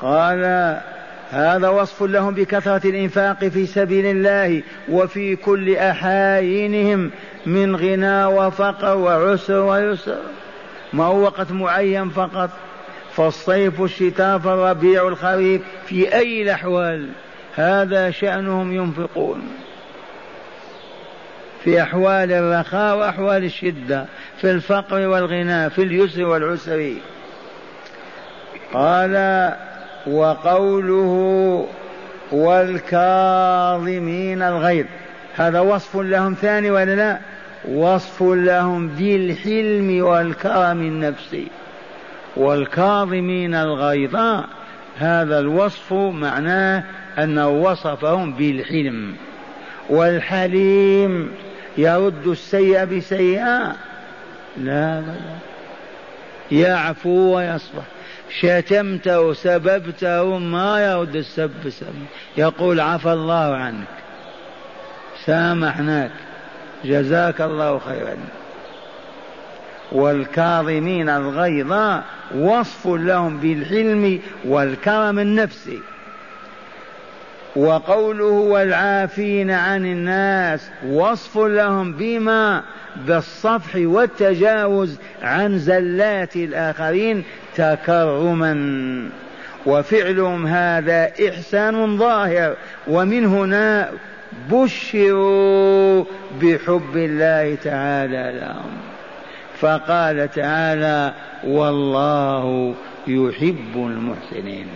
قال 0.01 0.81
هذا 1.31 1.69
وصف 1.69 2.03
لهم 2.03 2.35
بكثرة 2.35 2.89
الإنفاق 2.89 3.45
في 3.45 3.67
سبيل 3.67 4.07
الله 4.07 4.63
وفي 4.89 5.37
كل 5.37 5.77
أحايينهم 5.77 7.11
من 7.47 7.77
غنى 7.77 8.25
وفقر 8.25 8.97
وعسر 8.97 9.61
ويسر. 9.61 10.19
ما 10.93 11.05
هو 11.05 11.21
وقت 11.21 11.53
معين 11.53 12.09
فقط؟ 12.09 12.51
فالصيف 13.13 13.83
الشتاء 13.83 14.39
فالربيع 14.39 15.09
الخريف 15.09 15.63
في 15.87 16.15
أي 16.15 16.43
الأحوال؟ 16.43 17.09
هذا 17.57 18.11
شأنهم 18.11 18.73
ينفقون 18.73 19.43
في 21.65 21.83
أحوال 21.83 22.33
الرخاء 22.33 22.97
وأحوال 22.97 23.45
الشدة 23.45 24.07
في 24.41 24.51
الفقر 24.51 25.07
والغنى 25.07 25.71
في 25.71 25.83
اليسر 25.83 26.25
والعسر. 26.25 26.93
قال 28.73 29.53
وقوله 30.07 31.67
والكاظمين 32.33 34.43
الغيظ. 34.43 34.87
هذا 35.37 35.61
وصف 35.61 35.97
لهم 35.97 36.35
ثاني 36.35 36.71
ولا 36.71 36.95
لا؟ 36.95 37.19
وصف 37.69 38.23
لهم 38.23 38.89
بالحلم 38.89 40.05
والكرم 40.05 40.81
النفسي. 40.81 41.47
والكاظمين 42.37 43.55
الغيظ. 43.55 44.17
هذا 44.99 45.39
الوصف 45.39 45.93
معناه 45.93 46.85
أنه 47.19 47.49
وصفهم 47.49 48.33
بالحلم 48.33 49.15
والحليم 49.91 51.33
يرد 51.79 52.27
السيء 52.27 52.85
بسيئة 52.85 53.77
لا 54.57 55.01
لا 55.01 55.15
يعفو 56.51 57.37
ويصفح 57.37 57.83
شتمته 58.41 59.33
سببته 59.33 60.39
ما 60.39 60.93
يرد 60.93 61.17
السب 61.17 61.69
سب 61.69 61.95
يقول 62.37 62.81
عفى 62.81 63.13
الله 63.13 63.57
عنك. 63.57 63.87
سامحناك. 65.25 66.11
جزاك 66.85 67.41
الله 67.41 67.79
خيرا. 67.79 68.17
والكاظمين 69.93 71.09
الغيظ 71.09 72.01
وصف 72.35 72.87
لهم 72.87 73.39
بالحلم 73.39 74.21
والكرم 74.45 75.19
النفسي. 75.19 75.81
وقوله 77.57 78.25
والعافين 78.25 79.51
عن 79.51 79.87
الناس 79.87 80.71
وصف 80.89 81.39
لهم 81.39 81.93
بما 81.93 82.63
بالصفح 83.07 83.77
والتجاوز 83.77 84.97
عن 85.23 85.59
زلات 85.59 86.37
الآخرين 86.37 87.25
تكرما. 87.55 89.09
وفعلهم 89.67 90.47
هذا 90.47 91.13
إحسان 91.29 91.99
ظاهر 91.99 92.57
ومن 92.89 93.27
هنا 93.27 93.91
بشروا 94.51 96.05
بحب 96.43 96.97
الله 96.97 97.55
تعالى 97.55 98.41
لهم. 98.41 98.73
فقال 99.59 100.31
تعالى 100.31 101.15
والله 101.45 102.75
يحب 103.07 103.77
المحسنين. 103.77 104.67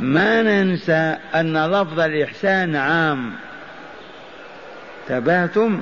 ما 0.00 0.42
ننسى 0.42 1.16
أن 1.34 1.66
لفظ 1.66 2.00
الإحسان 2.00 2.76
عام. 2.76 3.32
تبهتم؟ 5.08 5.80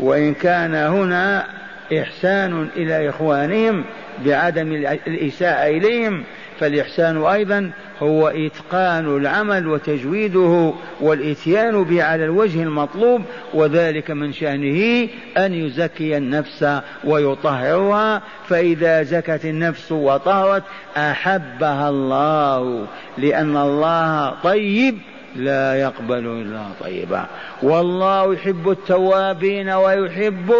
وإن 0.00 0.34
كان 0.34 0.74
هنا 0.74 1.46
إحسان 1.92 2.68
إلى 2.76 3.08
إخوانهم 3.08 3.84
بعدم 4.24 4.72
الإساءة 5.06 5.66
إليهم 5.66 6.24
فالإحسان 6.60 7.24
أيضا 7.24 7.70
هو 8.02 8.28
إتقان 8.28 9.16
العمل 9.16 9.68
وتجويده 9.68 10.72
والإتيان 11.00 11.84
به 11.84 12.02
على 12.02 12.24
الوجه 12.24 12.62
المطلوب 12.62 13.22
وذلك 13.54 14.10
من 14.10 14.32
شأنه 14.32 15.08
أن 15.36 15.54
يزكي 15.54 16.16
النفس 16.16 16.66
ويطهرها. 17.04 18.22
فإذا 18.48 19.02
زكت 19.02 19.44
النفس 19.44 19.92
وطهرت 19.92 20.62
أحبها 20.96 21.88
الله 21.88 22.86
لأن 23.18 23.56
الله 23.56 24.34
طيب 24.42 24.98
لا 25.36 25.74
يقبل 25.80 26.26
إلا 26.26 26.62
طيبا. 26.80 27.26
والله 27.62 28.34
يحب 28.34 28.70
التوابين 28.70 29.70
ويحب 29.70 30.54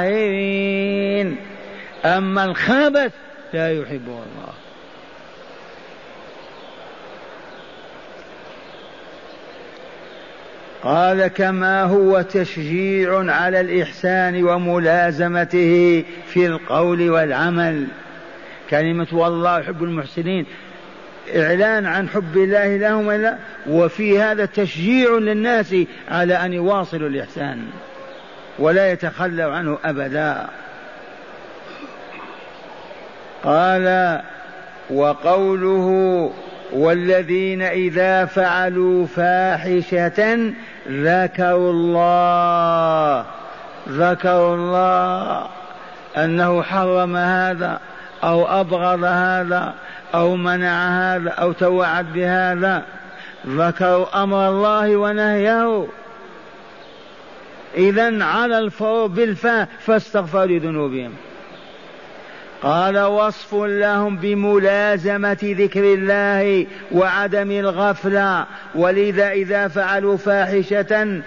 المتطهرين. 0.00 1.36
أما 2.04 2.44
الخبث 2.44 3.12
لا 3.52 3.72
يحبه 3.72 4.12
الله. 4.12 4.52
قال 10.82 11.26
كما 11.26 11.82
هو 11.82 12.22
تشجيع 12.22 13.32
على 13.32 13.60
الإحسان 13.60 14.44
وملازمته 14.44 16.04
في 16.26 16.46
القول 16.46 17.10
والعمل. 17.10 17.86
كلمة 18.70 19.06
والله 19.12 19.58
يحب 19.58 19.84
المحسنين. 19.84 20.46
إعلان 21.36 21.86
عن 21.86 22.08
حب 22.08 22.36
الله 22.36 22.76
لهم 22.76 23.10
لا 23.12 23.38
وفي 23.66 24.20
هذا 24.20 24.44
تشجيع 24.44 25.10
للناس 25.10 25.74
على 26.08 26.34
أن 26.34 26.52
يواصلوا 26.52 27.08
الإحسان. 27.08 27.66
ولا 28.58 28.92
يتخلوا 28.92 29.52
عنه 29.52 29.78
أبدا. 29.84 30.48
قال 33.44 34.20
وقوله 34.90 36.30
والذين 36.72 37.62
إذا 37.62 38.24
فعلوا 38.24 39.06
فاحشة 39.06 40.52
ذكروا 40.88 41.70
الله 41.70 43.24
ذكروا 43.88 44.54
الله 44.54 45.46
أنه 46.16 46.62
حرم 46.62 47.16
هذا 47.16 47.80
أو 48.24 48.60
أبغض 48.60 49.04
هذا 49.04 49.74
أو 50.14 50.36
منع 50.36 50.88
هذا 50.88 51.30
أو 51.30 51.52
توعد 51.52 52.12
بهذا. 52.12 52.82
ذكروا 53.46 54.22
أمر 54.22 54.48
الله 54.48 54.96
ونهيه. 54.96 55.86
إذا 57.76 58.24
على 58.24 58.58
الفور 58.58 59.06
بالفاء 59.06 59.68
فاستغفروا 59.80 60.46
لذنوبهم. 60.46 61.12
قال 62.62 62.98
وصف 62.98 63.54
لهم 63.54 64.16
بملازمة 64.16 65.38
ذكر 65.42 65.84
الله 65.84 66.66
وعدم 66.92 67.50
الغفلة. 67.50 68.46
ولذا 68.74 69.30
إذا 69.30 69.68
فعلوا 69.68 70.16
فاحشة 70.16 71.22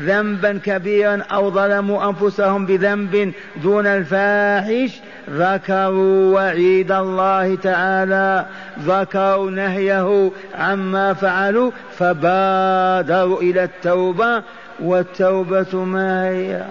ذنبا 0.00 0.60
كبيرا 0.64 1.22
أو 1.32 1.50
ظلموا 1.50 2.10
أنفسهم 2.10 2.66
بذنب 2.66 3.32
دون 3.62 3.86
الفاحش 3.86 5.00
ذكروا 5.30 6.34
وعيد 6.34 6.92
الله 6.92 7.54
تعالى. 7.54 8.46
ذكروا 8.80 9.50
نهيه 9.50 10.30
عما 10.54 11.12
فعلوا 11.12 11.70
فبادروا 11.98 13.40
إلى 13.40 13.64
التوبة. 13.64 14.42
والتوبة 14.80 15.84
ما 15.84 16.28
هي؟ 16.28 16.64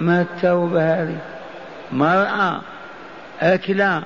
ما 0.00 0.20
التوبة 0.22 1.02
هذه؟ 1.02 1.16
مرأة 1.92 2.60
أكلة 3.40 4.02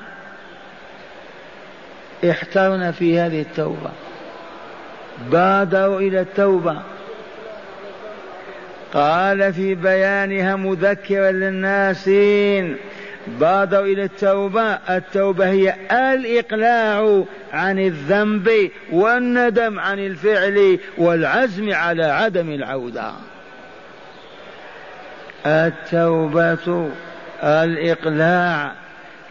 احترنا 2.31 2.93
في 2.93 3.21
هذه 3.21 3.41
التوبة. 3.41 3.91
بادروا 5.31 6.01
إلى 6.01 6.21
التوبة. 6.21 6.77
قال 8.95 9.53
في 9.53 9.75
بيانها 9.75 10.57
مذكرا 10.57 11.31
للناسين 11.31 12.77
بادروا 13.27 13.87
إلى 13.87 14.05
التوبة. 14.05 14.79
التوبة 14.91 15.51
هي 15.51 15.75
الإقلاع 15.93 17.25
عن 17.53 17.79
الذنب 17.79 18.71
والندم 18.93 19.81
عن 19.81 19.99
الفعل 19.99 20.79
والعزم 20.99 21.73
على 21.73 22.05
عدم 22.05 22.51
العودة. 22.51 23.13
التوبة 25.47 26.91
الإقلاع 27.43 28.73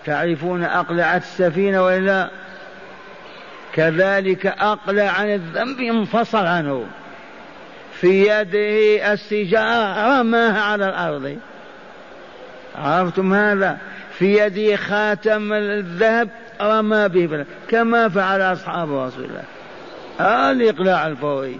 تعرفون 0.05 0.63
أقلعت 0.63 1.21
السفينة 1.21 1.85
ولا 1.85 2.29
كذلك 3.73 4.45
أقلع 4.45 5.09
عن 5.09 5.33
الذنب 5.33 5.79
انفصل 5.79 6.45
عنه. 6.45 6.85
في 7.93 8.27
يده 8.27 9.13
السجارة 9.13 10.19
رماها 10.19 10.61
على 10.61 10.89
الأرض؟ 10.89 11.37
عرفتم 12.75 13.33
هذا؟ 13.33 13.77
في 14.17 14.37
يده 14.39 14.75
خاتم 14.75 15.53
الذهب 15.53 16.29
رمى 16.61 17.09
به 17.09 17.45
كما 17.69 18.09
فعل 18.09 18.41
أصحاب 18.41 18.93
رسول 18.93 19.25
الله. 19.25 20.51
الإقلاع 20.51 21.07
الفوري. 21.07 21.59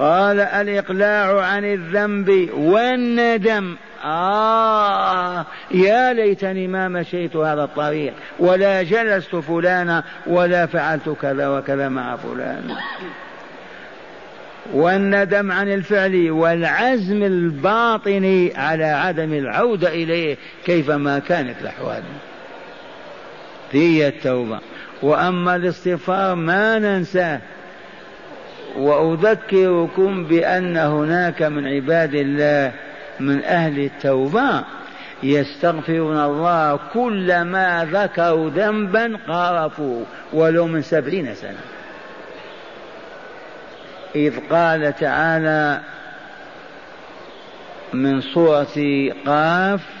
قال 0.00 0.40
الإقلاع 0.40 1.40
عن 1.40 1.64
الذنب 1.64 2.48
والندم. 2.54 3.76
آه 4.04 5.46
يا 5.70 6.12
ليتني 6.12 6.66
ما 6.66 6.88
مشيت 6.88 7.36
هذا 7.36 7.64
الطريق 7.64 8.12
ولا 8.38 8.82
جلست 8.82 9.36
فلانا 9.36 10.04
ولا 10.26 10.66
فعلت 10.66 11.08
كذا 11.08 11.48
وكذا 11.48 11.88
مع 11.88 12.16
فلان. 12.16 12.76
والندم 14.72 15.52
عن 15.52 15.72
الفعل 15.72 16.30
والعزم 16.30 17.22
الباطني 17.22 18.56
على 18.56 18.84
عدم 18.84 19.34
العودة 19.34 19.88
إليه 19.88 20.36
كيفما 20.64 21.18
كانت 21.18 21.56
الأحوال. 21.60 22.02
هي 23.72 24.08
التوبة. 24.08 24.58
وأما 25.02 25.56
الاستغفار 25.56 26.34
ما 26.34 26.78
ننساه. 26.78 27.40
وأذكركم 28.76 30.24
بأن 30.24 30.76
هناك 30.76 31.42
من 31.42 31.66
عباد 31.66 32.14
الله 32.14 32.72
من 33.20 33.44
أهل 33.44 33.78
التوبة 33.78 34.64
يستغفرون 35.22 36.20
الله 36.20 36.78
كلما 36.92 37.88
ذكروا 37.92 38.50
ذنبا 38.50 39.18
قارفوه 39.28 40.06
ولو 40.32 40.66
من 40.66 40.82
سبعين 40.82 41.34
سنة. 41.34 41.60
إذ 44.14 44.34
قال 44.50 44.96
تعالى 44.96 45.80
من 47.92 48.20
سورة 48.20 49.08
قاف 49.26 49.99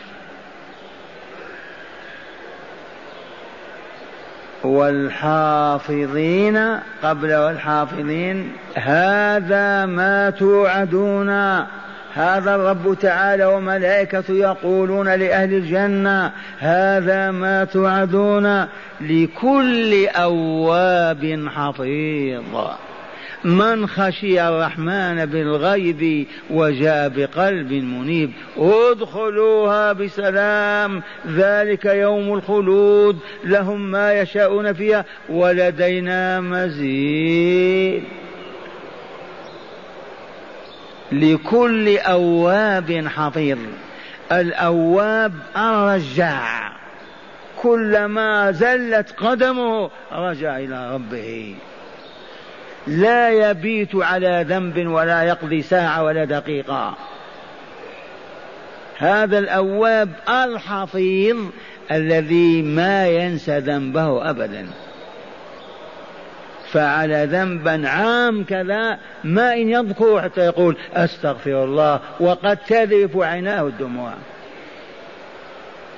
والحافظين 4.64 6.58
قبل 7.02 7.34
والحافظين 7.34 8.52
هذا 8.74 9.86
ما 9.86 10.30
توعدون. 10.30 11.30
هذا 12.14 12.54
الرب 12.54 12.96
تعالى 13.00 13.44
وملائكة 13.44 14.24
يقولون 14.28 15.08
لأهل 15.08 15.54
الجنة 15.54 16.32
هذا 16.58 17.30
ما 17.30 17.64
توعدون 17.64 18.66
لكل 19.00 20.06
أواب 20.08 21.48
حفيظ. 21.54 22.42
من 23.44 23.86
خشي 23.86 24.48
الرحمن 24.48 25.26
بالغيب 25.26 26.26
وجاء 26.50 27.08
بقلب 27.08 27.72
منيب. 27.72 28.32
ادخلوها 28.56 29.92
بسلام 29.92 31.02
ذلك 31.26 31.84
يوم 31.84 32.34
الخلود. 32.34 33.18
لهم 33.44 33.90
ما 33.90 34.20
يشاءون 34.20 34.72
فيها 34.72 35.04
ولدينا 35.28 36.40
مزيد. 36.40 38.04
لكل 41.12 41.98
أواب 41.98 43.06
حفيظ. 43.06 43.58
الأواب 44.32 45.32
الرجاع. 45.56 46.72
كلما 47.62 48.50
زلت 48.50 49.14
قدمه 49.16 49.90
رجع 50.12 50.58
إلى 50.58 50.94
ربه. 50.94 51.54
لا 52.86 53.50
يبيت 53.50 53.94
على 53.94 54.44
ذنب 54.48 54.86
ولا 54.86 55.22
يقضي 55.22 55.62
ساعة 55.62 56.02
ولا 56.04 56.24
دقيقة. 56.24 56.94
هذا 58.98 59.38
الأواب 59.38 60.10
الحفيظ 60.28 61.36
الذي 61.92 62.62
ما 62.62 63.08
ينسى 63.08 63.58
ذنبه 63.58 64.30
أبدا. 64.30 64.66
فعل 66.72 67.28
ذنبا 67.28 67.88
عام 67.88 68.44
كذا 68.44 68.98
ما 69.24 69.54
إن 69.54 69.68
يذكر 69.68 70.22
حتى 70.22 70.40
يقول 70.40 70.76
أستغفر 70.94 71.64
الله 71.64 72.00
وقد 72.20 72.56
تذرف 72.56 73.16
عيناه 73.16 73.62
الدموع. 73.62 74.12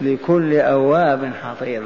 لكل 0.01 0.57
أواب 0.57 1.33
حفيظ. 1.43 1.83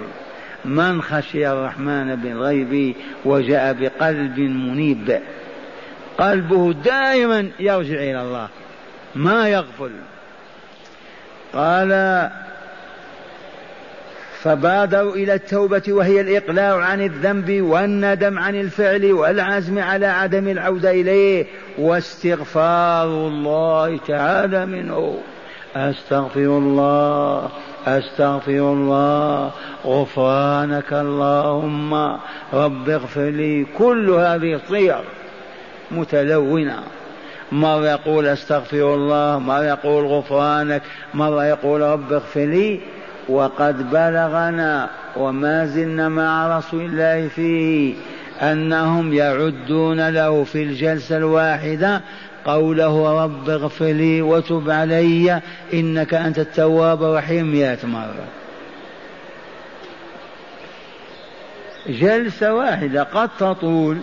من 0.66 1.02
خشي 1.02 1.52
الرحمن 1.52 2.16
بالغيب 2.16 2.96
وجاء 3.24 3.72
بقلب 3.72 4.38
منيب. 4.38 5.20
قلبه 6.18 6.72
دائما 6.72 7.48
يرجع 7.60 7.96
إلى 7.96 8.22
الله 8.22 8.48
ما 9.14 9.48
يغفل. 9.48 9.90
قال 11.54 12.30
فبادروا 14.42 15.14
إلى 15.14 15.34
التوبة 15.34 15.82
وهي 15.88 16.20
الإقلاع 16.20 16.76
عن 16.76 17.00
الذنب 17.00 17.60
والندم 17.60 18.38
عن 18.38 18.54
الفعل 18.54 19.12
والعزم 19.12 19.78
على 19.78 20.06
عدم 20.06 20.48
العودة 20.48 20.90
إليه 20.90 21.46
واستغفار 21.78 23.04
الله 23.04 23.98
تعالى 24.08 24.66
منه. 24.66 25.18
أستغفر 25.76 26.40
الله. 26.40 27.50
أستغفر 27.86 28.72
الله 28.72 29.50
غفرانك 29.84 30.92
اللهم 30.92 31.94
رب 32.52 32.90
اغفر 32.90 33.30
لي. 33.30 33.66
كل 33.78 34.10
هذه 34.10 34.54
الصيغ 34.54 35.00
متلونة. 35.90 36.78
مرة 37.52 37.86
يقول 37.86 38.26
أستغفر 38.26 38.94
الله 38.94 39.38
مرة 39.38 39.64
يقول 39.64 40.06
غفرانك 40.06 40.82
مرة 41.14 41.44
يقول 41.44 41.80
رب 41.80 42.12
اغفر 42.12 42.44
لي. 42.44 42.80
وقد 43.28 43.90
بلغنا 43.90 44.88
وما 45.16 45.66
زلنا 45.66 46.08
مع 46.08 46.58
رسول 46.58 46.84
الله 46.84 47.28
فيه 47.28 47.94
أنهم 48.42 49.12
يعدون 49.12 50.08
له 50.08 50.44
في 50.44 50.62
الجلسة 50.62 51.16
الواحدة 51.16 52.00
قوله 52.46 53.24
رب 53.24 53.50
اغفر 53.50 53.84
لي 53.84 54.22
وتب 54.22 54.70
علي 54.70 55.40
إنك 55.74 56.14
أنت 56.14 56.38
التواب 56.38 57.02
الرحيم. 57.02 57.52
مئة 57.52 57.86
مرة 57.86 58.24
جلسة 61.88 62.54
واحدة 62.54 63.02
قد 63.02 63.30
تطول 63.38 63.98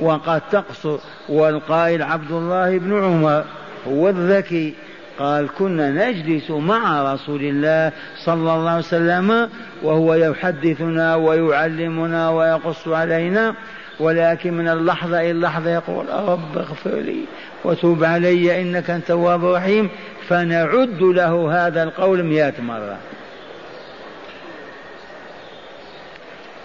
وقد 0.00 0.42
تقصر. 0.50 0.98
والقائل 1.28 2.02
عبد 2.02 2.30
الله 2.30 2.78
بن 2.78 3.04
عمر 3.04 3.44
هو 3.88 4.08
الذكي. 4.08 4.74
قال 5.18 5.48
كنا 5.58 5.90
نجلس 5.90 6.50
مع 6.50 7.14
رسول 7.14 7.40
الله 7.42 7.92
صلى 8.24 8.54
الله 8.54 8.70
عليه 8.70 8.78
وسلم 8.78 9.48
وهو 9.82 10.14
يحدثنا 10.14 11.14
ويعلمنا 11.16 12.30
ويقص 12.30 12.88
علينا. 12.88 13.54
ولكن 14.00 14.54
من 14.54 14.68
اللحظة 14.68 15.20
إلى 15.20 15.30
اللحظة 15.30 15.70
يقول 15.70 16.08
رب 16.08 16.58
اغفر 16.58 16.96
لي 16.96 17.24
وتوب 17.64 18.04
علي 18.04 18.62
إنك 18.62 18.90
أنت 18.90 19.02
التواب 19.02 19.44
الرحيم 19.44 19.90
فنعد 20.28 21.02
له 21.02 21.66
هذا 21.66 21.82
القول 21.82 22.22
مئة 22.22 22.62
مرة. 22.62 22.98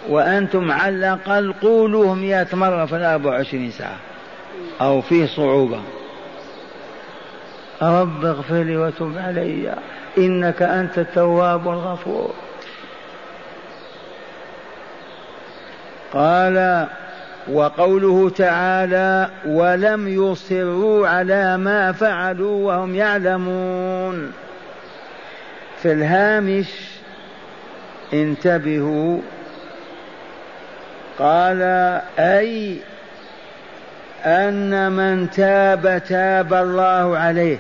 وأنتم 0.09 0.71
على 0.71 0.95
الأقل 0.95 1.53
قولوه 1.53 2.13
مئة 2.13 2.55
مرة 2.55 2.85
في 2.85 2.95
الأربع 2.95 3.29
وعشرين 3.29 3.71
ساعة 3.71 3.97
أو 4.81 5.01
فيه 5.01 5.25
صعوبة. 5.25 5.81
رب 7.81 8.25
اغفر 8.25 8.63
لي 8.63 8.77
وتب 8.77 9.17
علي 9.17 9.75
إنك 10.17 10.61
أنت 10.61 10.97
التواب 10.97 11.67
الغفور. 11.67 12.33
قال 16.13 16.87
وقوله 17.47 18.30
تعالى 18.30 19.30
ولم 19.45 20.08
يصروا 20.08 21.08
على 21.08 21.58
ما 21.58 21.91
فعلوا 21.91 22.67
وهم 22.67 22.95
يعلمون 22.95 24.32
في 25.82 25.91
الهامش 25.91 26.67
انتبهوا 28.13 29.19
قال 31.19 31.62
أي 32.19 32.78
أن 34.25 34.91
من 34.91 35.30
تاب 35.30 36.02
تاب 36.08 36.54
الله 36.54 37.17
عليه 37.17 37.58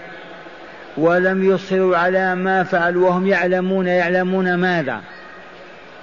ولم 0.97 1.51
يصروا 1.51 1.97
على 1.97 2.35
ما 2.35 2.63
فعلوا 2.63 3.09
وهم 3.09 3.27
يعلمون 3.27 3.87
يعلمون 3.87 4.55
ماذا 4.55 5.01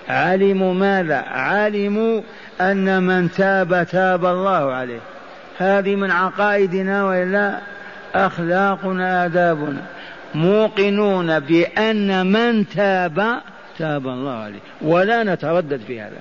علموا 0.08 0.74
ماذا؟ 0.74 1.16
علموا 1.16 2.20
أن 2.60 3.02
من 3.02 3.30
تاب 3.30 3.86
تاب 3.90 4.26
الله 4.26 4.72
عليه. 4.72 5.00
هذه 5.58 5.96
من 5.96 6.10
عقائدنا 6.10 7.04
وإلا 7.04 7.58
أخلاقنا 8.14 9.24
آدابنا. 9.24 9.82
موقنون 10.34 11.40
بأن 11.40 12.26
من 12.26 12.68
تاب 12.68 13.40
تاب 13.78 14.06
الله 14.06 14.34
عليه. 14.34 14.60
ولا 14.82 15.24
نتردد 15.24 15.80
في 15.86 16.00
هذا. 16.00 16.18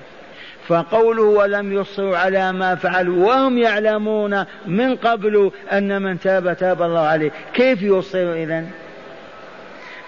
فقوله 0.68 1.24
ولم 1.24 1.74
يصروا 1.74 2.18
على 2.18 2.52
ما 2.52 2.76
فعلوا 2.76 3.28
وهم 3.28 3.58
يعلمون 3.58 4.44
من 4.68 4.96
قبل 4.96 5.52
أن 5.72 6.02
من 6.02 6.20
تاب 6.20 6.58
تاب 6.58 6.82
الله 6.82 7.00
عليه. 7.00 7.32
كيف 7.54 7.82
يصر 7.82 8.34
إذن؟ 8.34 8.70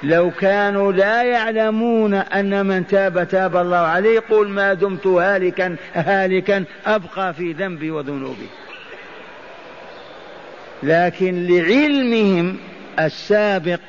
لو 0.04 0.32
كانوا 0.32 0.92
لا 0.92 1.24
يعلمون 1.24 2.14
أن 2.14 2.66
من 2.66 2.88
تاب 2.88 3.28
تاب 3.28 3.58
الله 3.58 3.78
عليه 3.78 4.20
قل 4.20 4.48
ما 4.48 4.74
دمت 4.74 5.08
هالكا 5.08 5.76
هالكا 5.94 6.64
أبقى 6.86 7.34
في 7.34 7.54
ذنبي 7.54 7.92
وذنوبي. 7.92 8.48
لكن 10.84 11.48
لعلمهم 11.48 12.58
السابق 13.00 13.80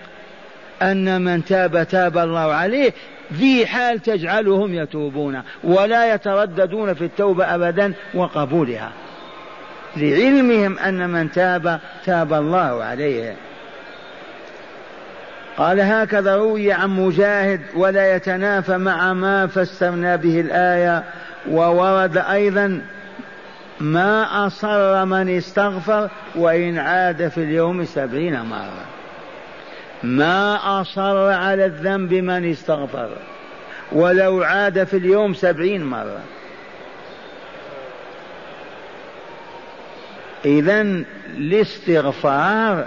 أن 0.82 1.20
من 1.24 1.44
تاب 1.44 1.88
تاب 1.88 2.18
الله 2.18 2.52
عليه 2.52 2.92
ذي 3.32 3.66
حال 3.66 4.02
تجعلهم 4.02 4.74
يتوبون 4.74 5.42
ولا 5.64 6.14
يترددون 6.14 6.94
في 6.94 7.04
التوبة 7.04 7.54
أبدا 7.54 7.92
وقبولها. 8.14 8.92
لعلمهم 9.96 10.78
أن 10.78 11.10
من 11.10 11.30
تاب 11.30 11.80
تاب 12.04 12.32
الله 12.32 12.84
عليه. 12.84 13.36
قال 15.58 15.80
هكذا 15.80 16.36
روي 16.36 16.72
عن 16.72 16.90
مجاهد 16.90 17.60
ولا 17.74 18.16
يتنافى 18.16 18.76
مع 18.78 19.12
ما 19.12 19.46
فسرنا 19.46 20.16
به 20.16 20.40
الآية 20.40 21.04
وورد 21.50 22.16
أيضا 22.16 22.82
ما 23.80 24.46
أصر 24.46 25.04
من 25.04 25.36
استغفر 25.36 26.10
وإن 26.34 26.78
عاد 26.78 27.28
في 27.28 27.38
اليوم 27.38 27.84
سبعين 27.84 28.40
مرة. 28.40 28.84
ما 30.02 30.58
أصر 30.80 31.32
على 31.32 31.64
الذنب 31.64 32.14
من 32.14 32.50
استغفر 32.50 33.10
ولو 33.92 34.42
عاد 34.42 34.84
في 34.84 34.96
اليوم 34.96 35.34
سبعين 35.34 35.84
مرة. 35.84 36.20
إذا 40.44 40.80
الاستغفار 41.36 42.86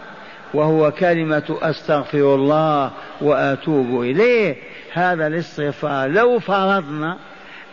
وهو 0.54 0.92
كلمة 0.92 1.58
أستغفر 1.62 2.36
الله 2.36 2.92
وأتوب 3.22 4.02
إليه. 4.02 4.56
هذا 4.94 5.28
الاستغفار 5.28 6.10
لو 6.10 6.40
فرضنا 6.40 7.18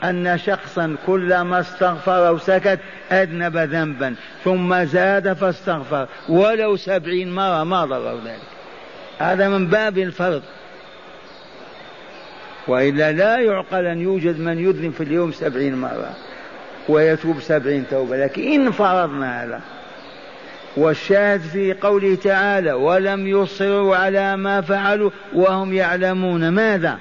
أن 0.04 0.38
شخصا 0.38 0.96
كلما 1.06 1.60
استغفر 1.60 2.28
أو 2.28 2.38
سكت 2.38 2.78
أذنب 3.12 3.56
ذنبا 3.56 4.14
ثم 4.44 4.84
زاد 4.84 5.32
فاستغفر 5.32 6.08
ولو 6.28 6.76
سبعين 6.76 7.34
مرة 7.34 7.64
ما 7.64 7.84
ضر 7.84 8.16
ذلك. 8.24 8.40
هذا 9.18 9.48
من 9.48 9.66
باب 9.66 9.98
الفرض. 9.98 10.42
وإلا 12.68 13.12
لا 13.12 13.38
يعقل 13.38 13.86
أن 13.86 14.00
يوجد 14.00 14.40
من 14.40 14.58
يذنب 14.58 14.92
في 14.92 15.02
اليوم 15.02 15.32
سبعين 15.32 15.76
مرة 15.76 16.16
ويتوب 16.88 17.40
سبعين 17.40 17.84
توبة 17.90 18.16
لكن 18.16 18.42
إن 18.42 18.70
فرضنا 18.70 19.44
هذا 19.44 19.60
والشاهد 20.76 21.40
في 21.40 21.72
قوله 21.72 22.14
تعالى 22.14 22.72
ولم 22.72 23.26
يصروا 23.26 23.96
على 23.96 24.36
ما 24.36 24.60
فعلوا 24.60 25.10
وهم 25.34 25.74
يعلمون 25.74 26.48
ماذا؟ 26.48 26.98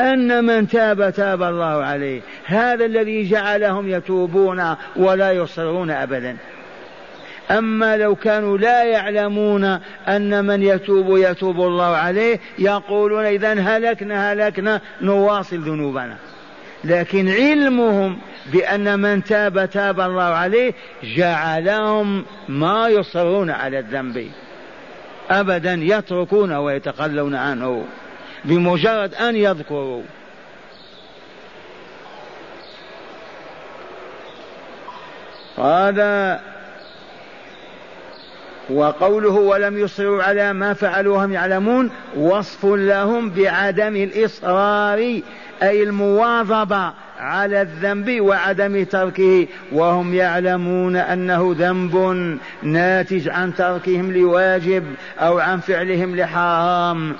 أن 0.00 0.44
من 0.44 0.68
تاب 0.68 1.10
تاب 1.10 1.42
الله 1.42 1.84
عليه 1.84 2.20
هذا 2.44 2.84
الذي 2.84 3.30
جعلهم 3.30 3.88
يتوبون 3.88 4.74
ولا 4.96 5.32
يصرون 5.32 5.90
أبدا. 5.90 6.36
أما 7.50 7.96
لو 7.96 8.14
كانوا 8.14 8.58
لا 8.58 8.84
يعلمون 8.84 9.64
أن 10.08 10.44
من 10.44 10.62
يتوب 10.62 11.18
يتوب 11.18 11.60
الله 11.60 11.96
عليه 11.96 12.40
يقولون 12.58 13.24
إذا 13.24 13.52
هلكنا 13.52 14.32
هلكنا 14.32 14.80
نواصل 15.00 15.56
ذنوبنا. 15.56 16.16
لكن 16.84 17.28
علمهم 17.28 18.18
بأن 18.52 18.98
من 18.98 19.24
تاب 19.24 19.70
تاب 19.70 20.00
الله 20.00 20.22
عليه 20.22 20.72
جعلهم 21.02 22.24
ما 22.48 22.88
يصرون 22.88 23.50
على 23.50 23.78
الذنب. 23.78 24.30
أبدا 25.30 25.78
يتركون 25.82 26.52
ويتخلون 26.52 27.34
عنه 27.34 27.84
بمجرد 28.44 29.14
أن 29.14 29.36
يذكروا. 29.36 30.02
قال 35.56 36.38
وقوله 38.70 39.32
ولم 39.32 39.78
يصروا 39.78 40.22
على 40.22 40.52
ما 40.52 40.74
فعلوا 40.74 41.24
هم 41.24 41.32
يعلمون 41.32 41.90
وصف 42.16 42.64
لهم 42.64 43.30
بعدم 43.30 43.96
الإصرار 43.96 45.20
أي 45.62 45.82
المواظبة 45.82 46.92
على 47.18 47.62
الذنب 47.62 48.20
وعدم 48.20 48.84
تركه 48.84 49.46
وهم 49.72 50.14
يعلمون 50.14 50.96
أنه 50.96 51.54
ذنب 51.58 51.96
ناتج 52.62 53.28
عن 53.28 53.54
تركهم 53.54 54.12
لواجب 54.12 54.84
أو 55.18 55.38
عن 55.38 55.60
فعلهم 55.60 56.16
لحرام. 56.16 57.16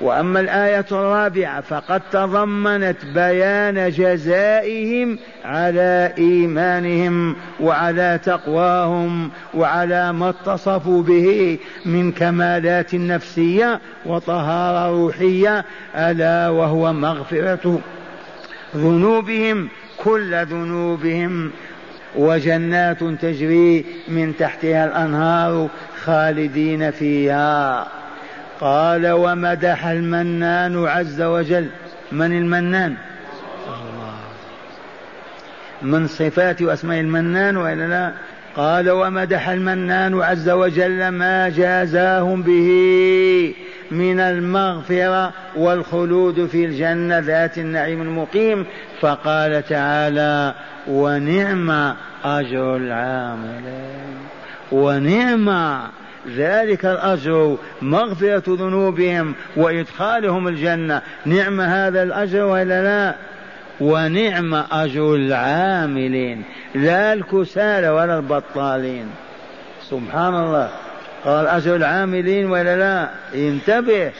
وأما 0.00 0.40
الآية 0.40 0.86
الرابعة 0.92 1.60
فقد 1.60 2.02
تضمنت 2.12 3.04
بيان 3.14 3.90
جزائهم 3.90 5.18
على 5.44 6.12
إيمانهم 6.18 7.36
وعلى 7.60 8.20
تقواهم 8.24 9.30
وعلى 9.54 10.12
ما 10.12 10.28
اتصفوا 10.28 11.02
به 11.02 11.58
من 11.86 12.12
كمالات 12.12 12.94
نفسية 12.94 13.80
وطهارة 14.06 14.90
روحية 14.90 15.64
ألا 15.96 16.48
وهو 16.48 16.92
مغفرة 16.92 17.80
ذنوبهم 18.76 19.68
كل 19.96 20.46
ذنوبهم. 20.46 21.50
وجنات 22.16 23.04
تجري 23.04 23.84
من 24.08 24.36
تحتها 24.38 24.84
الأنهار 24.84 25.68
خالدين 26.04 26.90
فيها. 26.90 27.86
قال 28.60 29.10
ومدح 29.10 29.86
المنان 29.86 30.86
عز 30.86 31.22
وجل. 31.22 31.66
من 32.12 32.38
المنان؟ 32.38 32.94
من 35.82 36.06
صفات 36.06 36.62
واسماء 36.62 37.00
المنان 37.00 37.56
وإلا 37.56 37.88
لا؟ 37.88 38.12
قال 38.56 38.90
ومدح 38.90 39.48
المنان 39.48 40.22
عز 40.22 40.50
وجل 40.50 41.08
ما 41.08 41.48
جازاهم 41.48 42.42
به 42.42 43.54
من 43.90 44.20
المغفرة 44.20 45.32
والخلود 45.56 46.46
في 46.46 46.64
الجنة 46.64 47.18
ذات 47.18 47.58
النعيم 47.58 48.02
المقيم. 48.02 48.66
فقال 49.00 49.62
تعالى 49.68 50.54
ونعم 50.88 51.94
أجر 52.24 52.76
العاملين. 52.76 54.18
ونعم 54.72 55.80
ذلك 56.36 56.84
الأجر 56.84 57.56
مغفرة 57.82 58.42
ذنوبهم 58.48 59.34
وإدخالهم 59.56 60.48
الجنة. 60.48 61.02
نعم 61.26 61.60
هذا 61.60 62.02
الأجر 62.02 62.44
ولا 62.44 62.82
لا؟ 62.82 63.14
ونعم 63.80 64.54
أجر 64.54 65.14
العاملين 65.14 66.44
لا 66.74 67.12
الكسالى 67.12 67.88
ولا 67.88 68.16
البطالين. 68.18 69.06
سبحان 69.90 70.34
الله. 70.34 70.70
قال 71.24 71.46
أجر 71.46 71.76
العاملين 71.76 72.50
ولا 72.50 72.76
لا؟ 72.76 73.08
انتبه. 73.34 74.12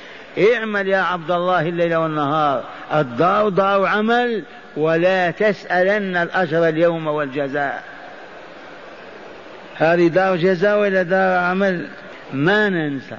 اعمل 0.55 0.89
يا 0.89 0.99
عبد 0.99 1.31
الله 1.31 1.69
الليل 1.69 1.95
والنهار. 1.95 2.65
الدار 2.95 3.49
دار 3.49 3.87
عمل 3.87 4.43
ولا 4.77 5.31
تسألن 5.31 6.17
الأجر 6.17 6.69
اليوم 6.69 7.07
والجزاء. 7.07 7.94
هذه 9.77 10.09
دار 10.09 10.37
جزاء 10.37 10.81
ولا 10.81 11.03
دار 11.03 11.39
عمل؟ 11.39 11.87
ما 12.33 12.69
ننسى 12.69 13.17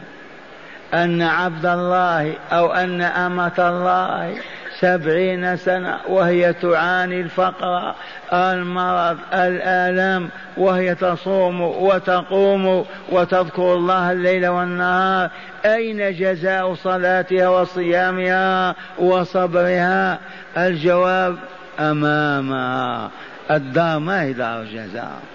أن 0.93 1.21
عبد 1.21 1.65
الله 1.65 2.33
أو 2.51 2.73
أن 2.73 3.01
أمة 3.01 3.53
الله 3.59 4.35
سبعين 4.79 5.57
سنة 5.57 5.99
وهي 6.07 6.53
تعاني 6.53 7.21
الفقر 7.21 7.95
المرض 8.33 9.17
الآلام 9.33 10.29
وهي 10.57 10.95
تصوم 10.95 11.61
وتقوم 11.61 12.85
وتذكر 13.09 13.73
الله 13.73 14.11
الليل 14.11 14.47
والنهار. 14.47 15.29
أين 15.65 16.13
جزاء 16.13 16.73
صلاتها 16.73 17.49
وصيامها 17.49 18.75
وصبرها؟ 18.99 20.19
الجواب 20.57 21.35
أمامها. 21.79 23.09
الدار 23.51 23.99
ما 23.99 24.21
هي 24.21 24.33
دار 24.33 24.63
جزاء. 24.63 25.34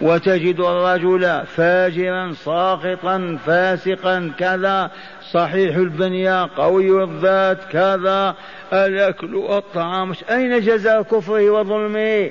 وتجد 0.00 0.60
الرجل 0.60 1.42
فاجرا 1.46 2.32
ساخطا 2.32 3.38
فاسقا 3.46 4.32
كذا. 4.38 4.90
صحيح 5.32 5.76
البنية 5.76 6.48
قوي 6.56 7.04
الذات 7.04 7.58
كذا. 7.72 8.34
الأكل 8.72 9.34
والطعام. 9.34 10.12
أين 10.30 10.60
جزاء 10.60 11.02
كفره 11.02 11.50
وظلمه 11.50 12.30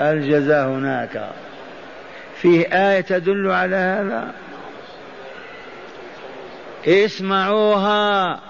الجزاء 0.00 0.68
هناك. 0.68 1.30
فيه 2.34 2.66
آية 2.66 3.00
تدل 3.00 3.50
على 3.50 3.76
هذا. 3.76 4.32
اسمعوها. 6.86 8.40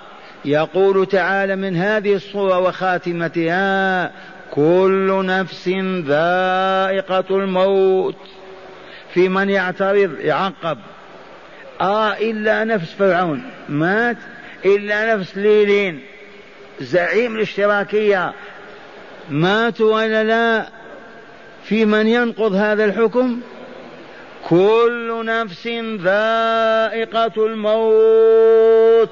يقول 0.44 1.06
تعالى 1.06 1.56
من 1.56 1.76
هذه 1.76 2.14
الصورة 2.14 2.58
وخاتمتها 2.58 4.10
كل 4.50 5.26
نفس 5.26 5.68
ذائقة 6.06 7.24
الموت. 7.30 8.37
في 9.14 9.28
من 9.28 9.50
يعترض 9.50 10.20
يعقب. 10.20 10.78
آه 11.80 12.12
إلا 12.12 12.64
نفس 12.64 12.92
فرعون. 12.92 13.42
مات 13.68 14.16
إلا 14.64 15.16
نفس 15.16 15.36
ليلين. 15.36 16.00
زعيم 16.80 17.36
الاشتراكية. 17.36 18.32
ماتوا 19.30 19.94
ولا 19.94 20.24
لا؟ 20.24 20.68
في 21.64 21.84
من 21.84 22.06
ينقض 22.06 22.52
هذا 22.52 22.84
الحكم؟ 22.84 23.40
كل 24.48 25.22
نفس 25.24 25.66
ذائقة 26.02 27.46
الموت. 27.46 29.10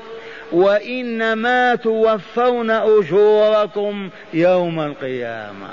وإنما 0.53 1.75
توفون 1.75 2.71
أجوركم 2.71 4.11
يوم 4.33 4.81
القيامة. 4.81 5.69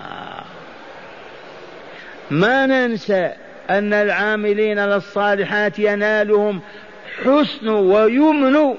ما 2.32 2.66
ننسى 2.66 3.32
أن 3.70 3.94
العاملين 3.94 4.80
للصالحات 4.80 5.80
ينالهم 5.80 6.62
حسن 7.24 7.68
ويمن 7.68 8.76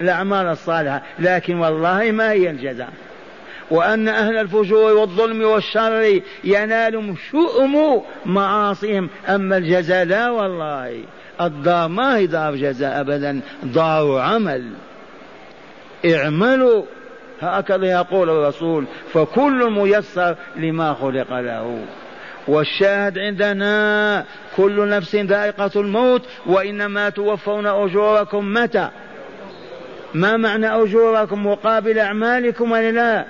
الأعمال 0.00 0.46
الصالحة 0.46 1.02
لكن 1.18 1.58
والله 1.58 2.10
ما 2.10 2.32
هي 2.32 2.50
الجزاء. 2.50 2.88
وأن 3.70 4.08
أهل 4.08 4.36
الفجور 4.36 4.92
والظلم 4.92 5.42
والشر 5.42 6.20
ينالهم 6.44 7.16
شؤم 7.30 8.02
معاصيهم 8.26 9.08
أما 9.28 9.56
الجزاء 9.56 10.04
لا 10.04 10.30
والله. 10.30 11.00
الدار 11.40 11.88
ما 11.88 12.16
هي 12.16 12.26
دار 12.26 12.56
جزاء 12.56 13.00
أبدا 13.00 13.40
دار 13.62 14.18
عمل. 14.18 14.70
اعملوا 16.04 16.82
هكذا 17.40 17.86
يقول 17.86 18.30
الرسول 18.30 18.84
فكل 19.12 19.70
ميسر 19.70 20.36
لما 20.56 20.94
خلق 20.94 21.40
له. 21.40 21.84
والشاهد 22.48 23.18
عندنا 23.18 24.24
كل 24.56 24.88
نفس 24.88 25.14
ذائقة 25.14 25.70
الموت 25.76 26.22
وإنما 26.46 27.08
توفون 27.08 27.66
أجوركم. 27.66 28.52
متى؟ 28.54 28.88
ما 30.14 30.36
معنى 30.36 30.68
أجوركم؟ 30.68 31.46
مقابل 31.46 31.98
أعمالكم 31.98 32.72
ولا 32.72 32.92
لا؟ 32.92 33.24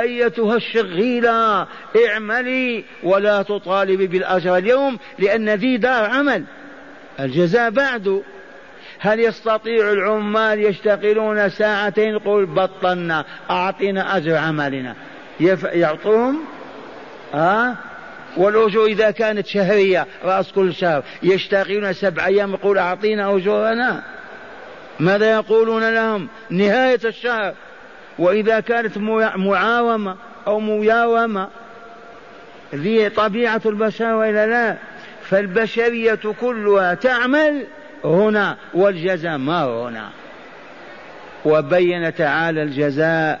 أيتها 0.00 0.56
الشغيلة 0.56 1.66
اعملي 2.08 2.84
ولا 3.02 3.42
تطالبي 3.42 4.06
بالأجر 4.06 4.56
اليوم 4.56 4.98
لأن 5.18 5.48
ذي 5.48 5.76
دار 5.76 6.04
عمل. 6.04 6.44
الجزاء 7.20 7.70
بعد. 7.70 8.22
هل 9.00 9.20
يستطيع 9.20 9.92
العمال 9.92 10.64
يشتغلون 10.64 11.48
ساعتين؟ 11.48 12.08
يقول 12.14 12.46
بطلنا 12.46 13.24
أعطينا 13.50 14.16
أجر 14.16 14.36
عملنا. 14.36 14.94
يعطوهم؟ 15.72 16.40
ها 17.34 17.87
والأجور 18.38 18.86
إذا 18.86 19.10
كانت 19.10 19.46
شهرية 19.46 20.06
رأس 20.24 20.52
كل 20.52 20.74
شهر. 20.74 21.02
يشتغلون 21.22 21.92
سبع 21.92 22.26
أيام 22.26 22.54
يقول 22.54 22.78
أعطينا 22.78 23.36
أجورنا. 23.36 24.02
ماذا 25.00 25.30
يقولون 25.30 25.94
لهم؟ 25.94 26.28
نهاية 26.50 27.00
الشهر. 27.04 27.54
وإذا 28.18 28.60
كانت 28.60 28.98
معاومة 29.36 30.16
أو 30.46 30.60
مياومة 30.60 31.48
ذي 32.74 33.08
طبيعة 33.08 33.60
البشر 33.66 34.14
وإلا 34.14 34.46
لا؟ 34.46 34.76
فالبشرية 35.22 36.20
كلها 36.40 36.94
تعمل 36.94 37.66
هنا 38.04 38.56
والجزاء 38.74 39.38
ما 39.38 39.64
هنا. 39.64 40.08
وبين 41.44 42.14
تعالى 42.14 42.62
الجزاء 42.62 43.40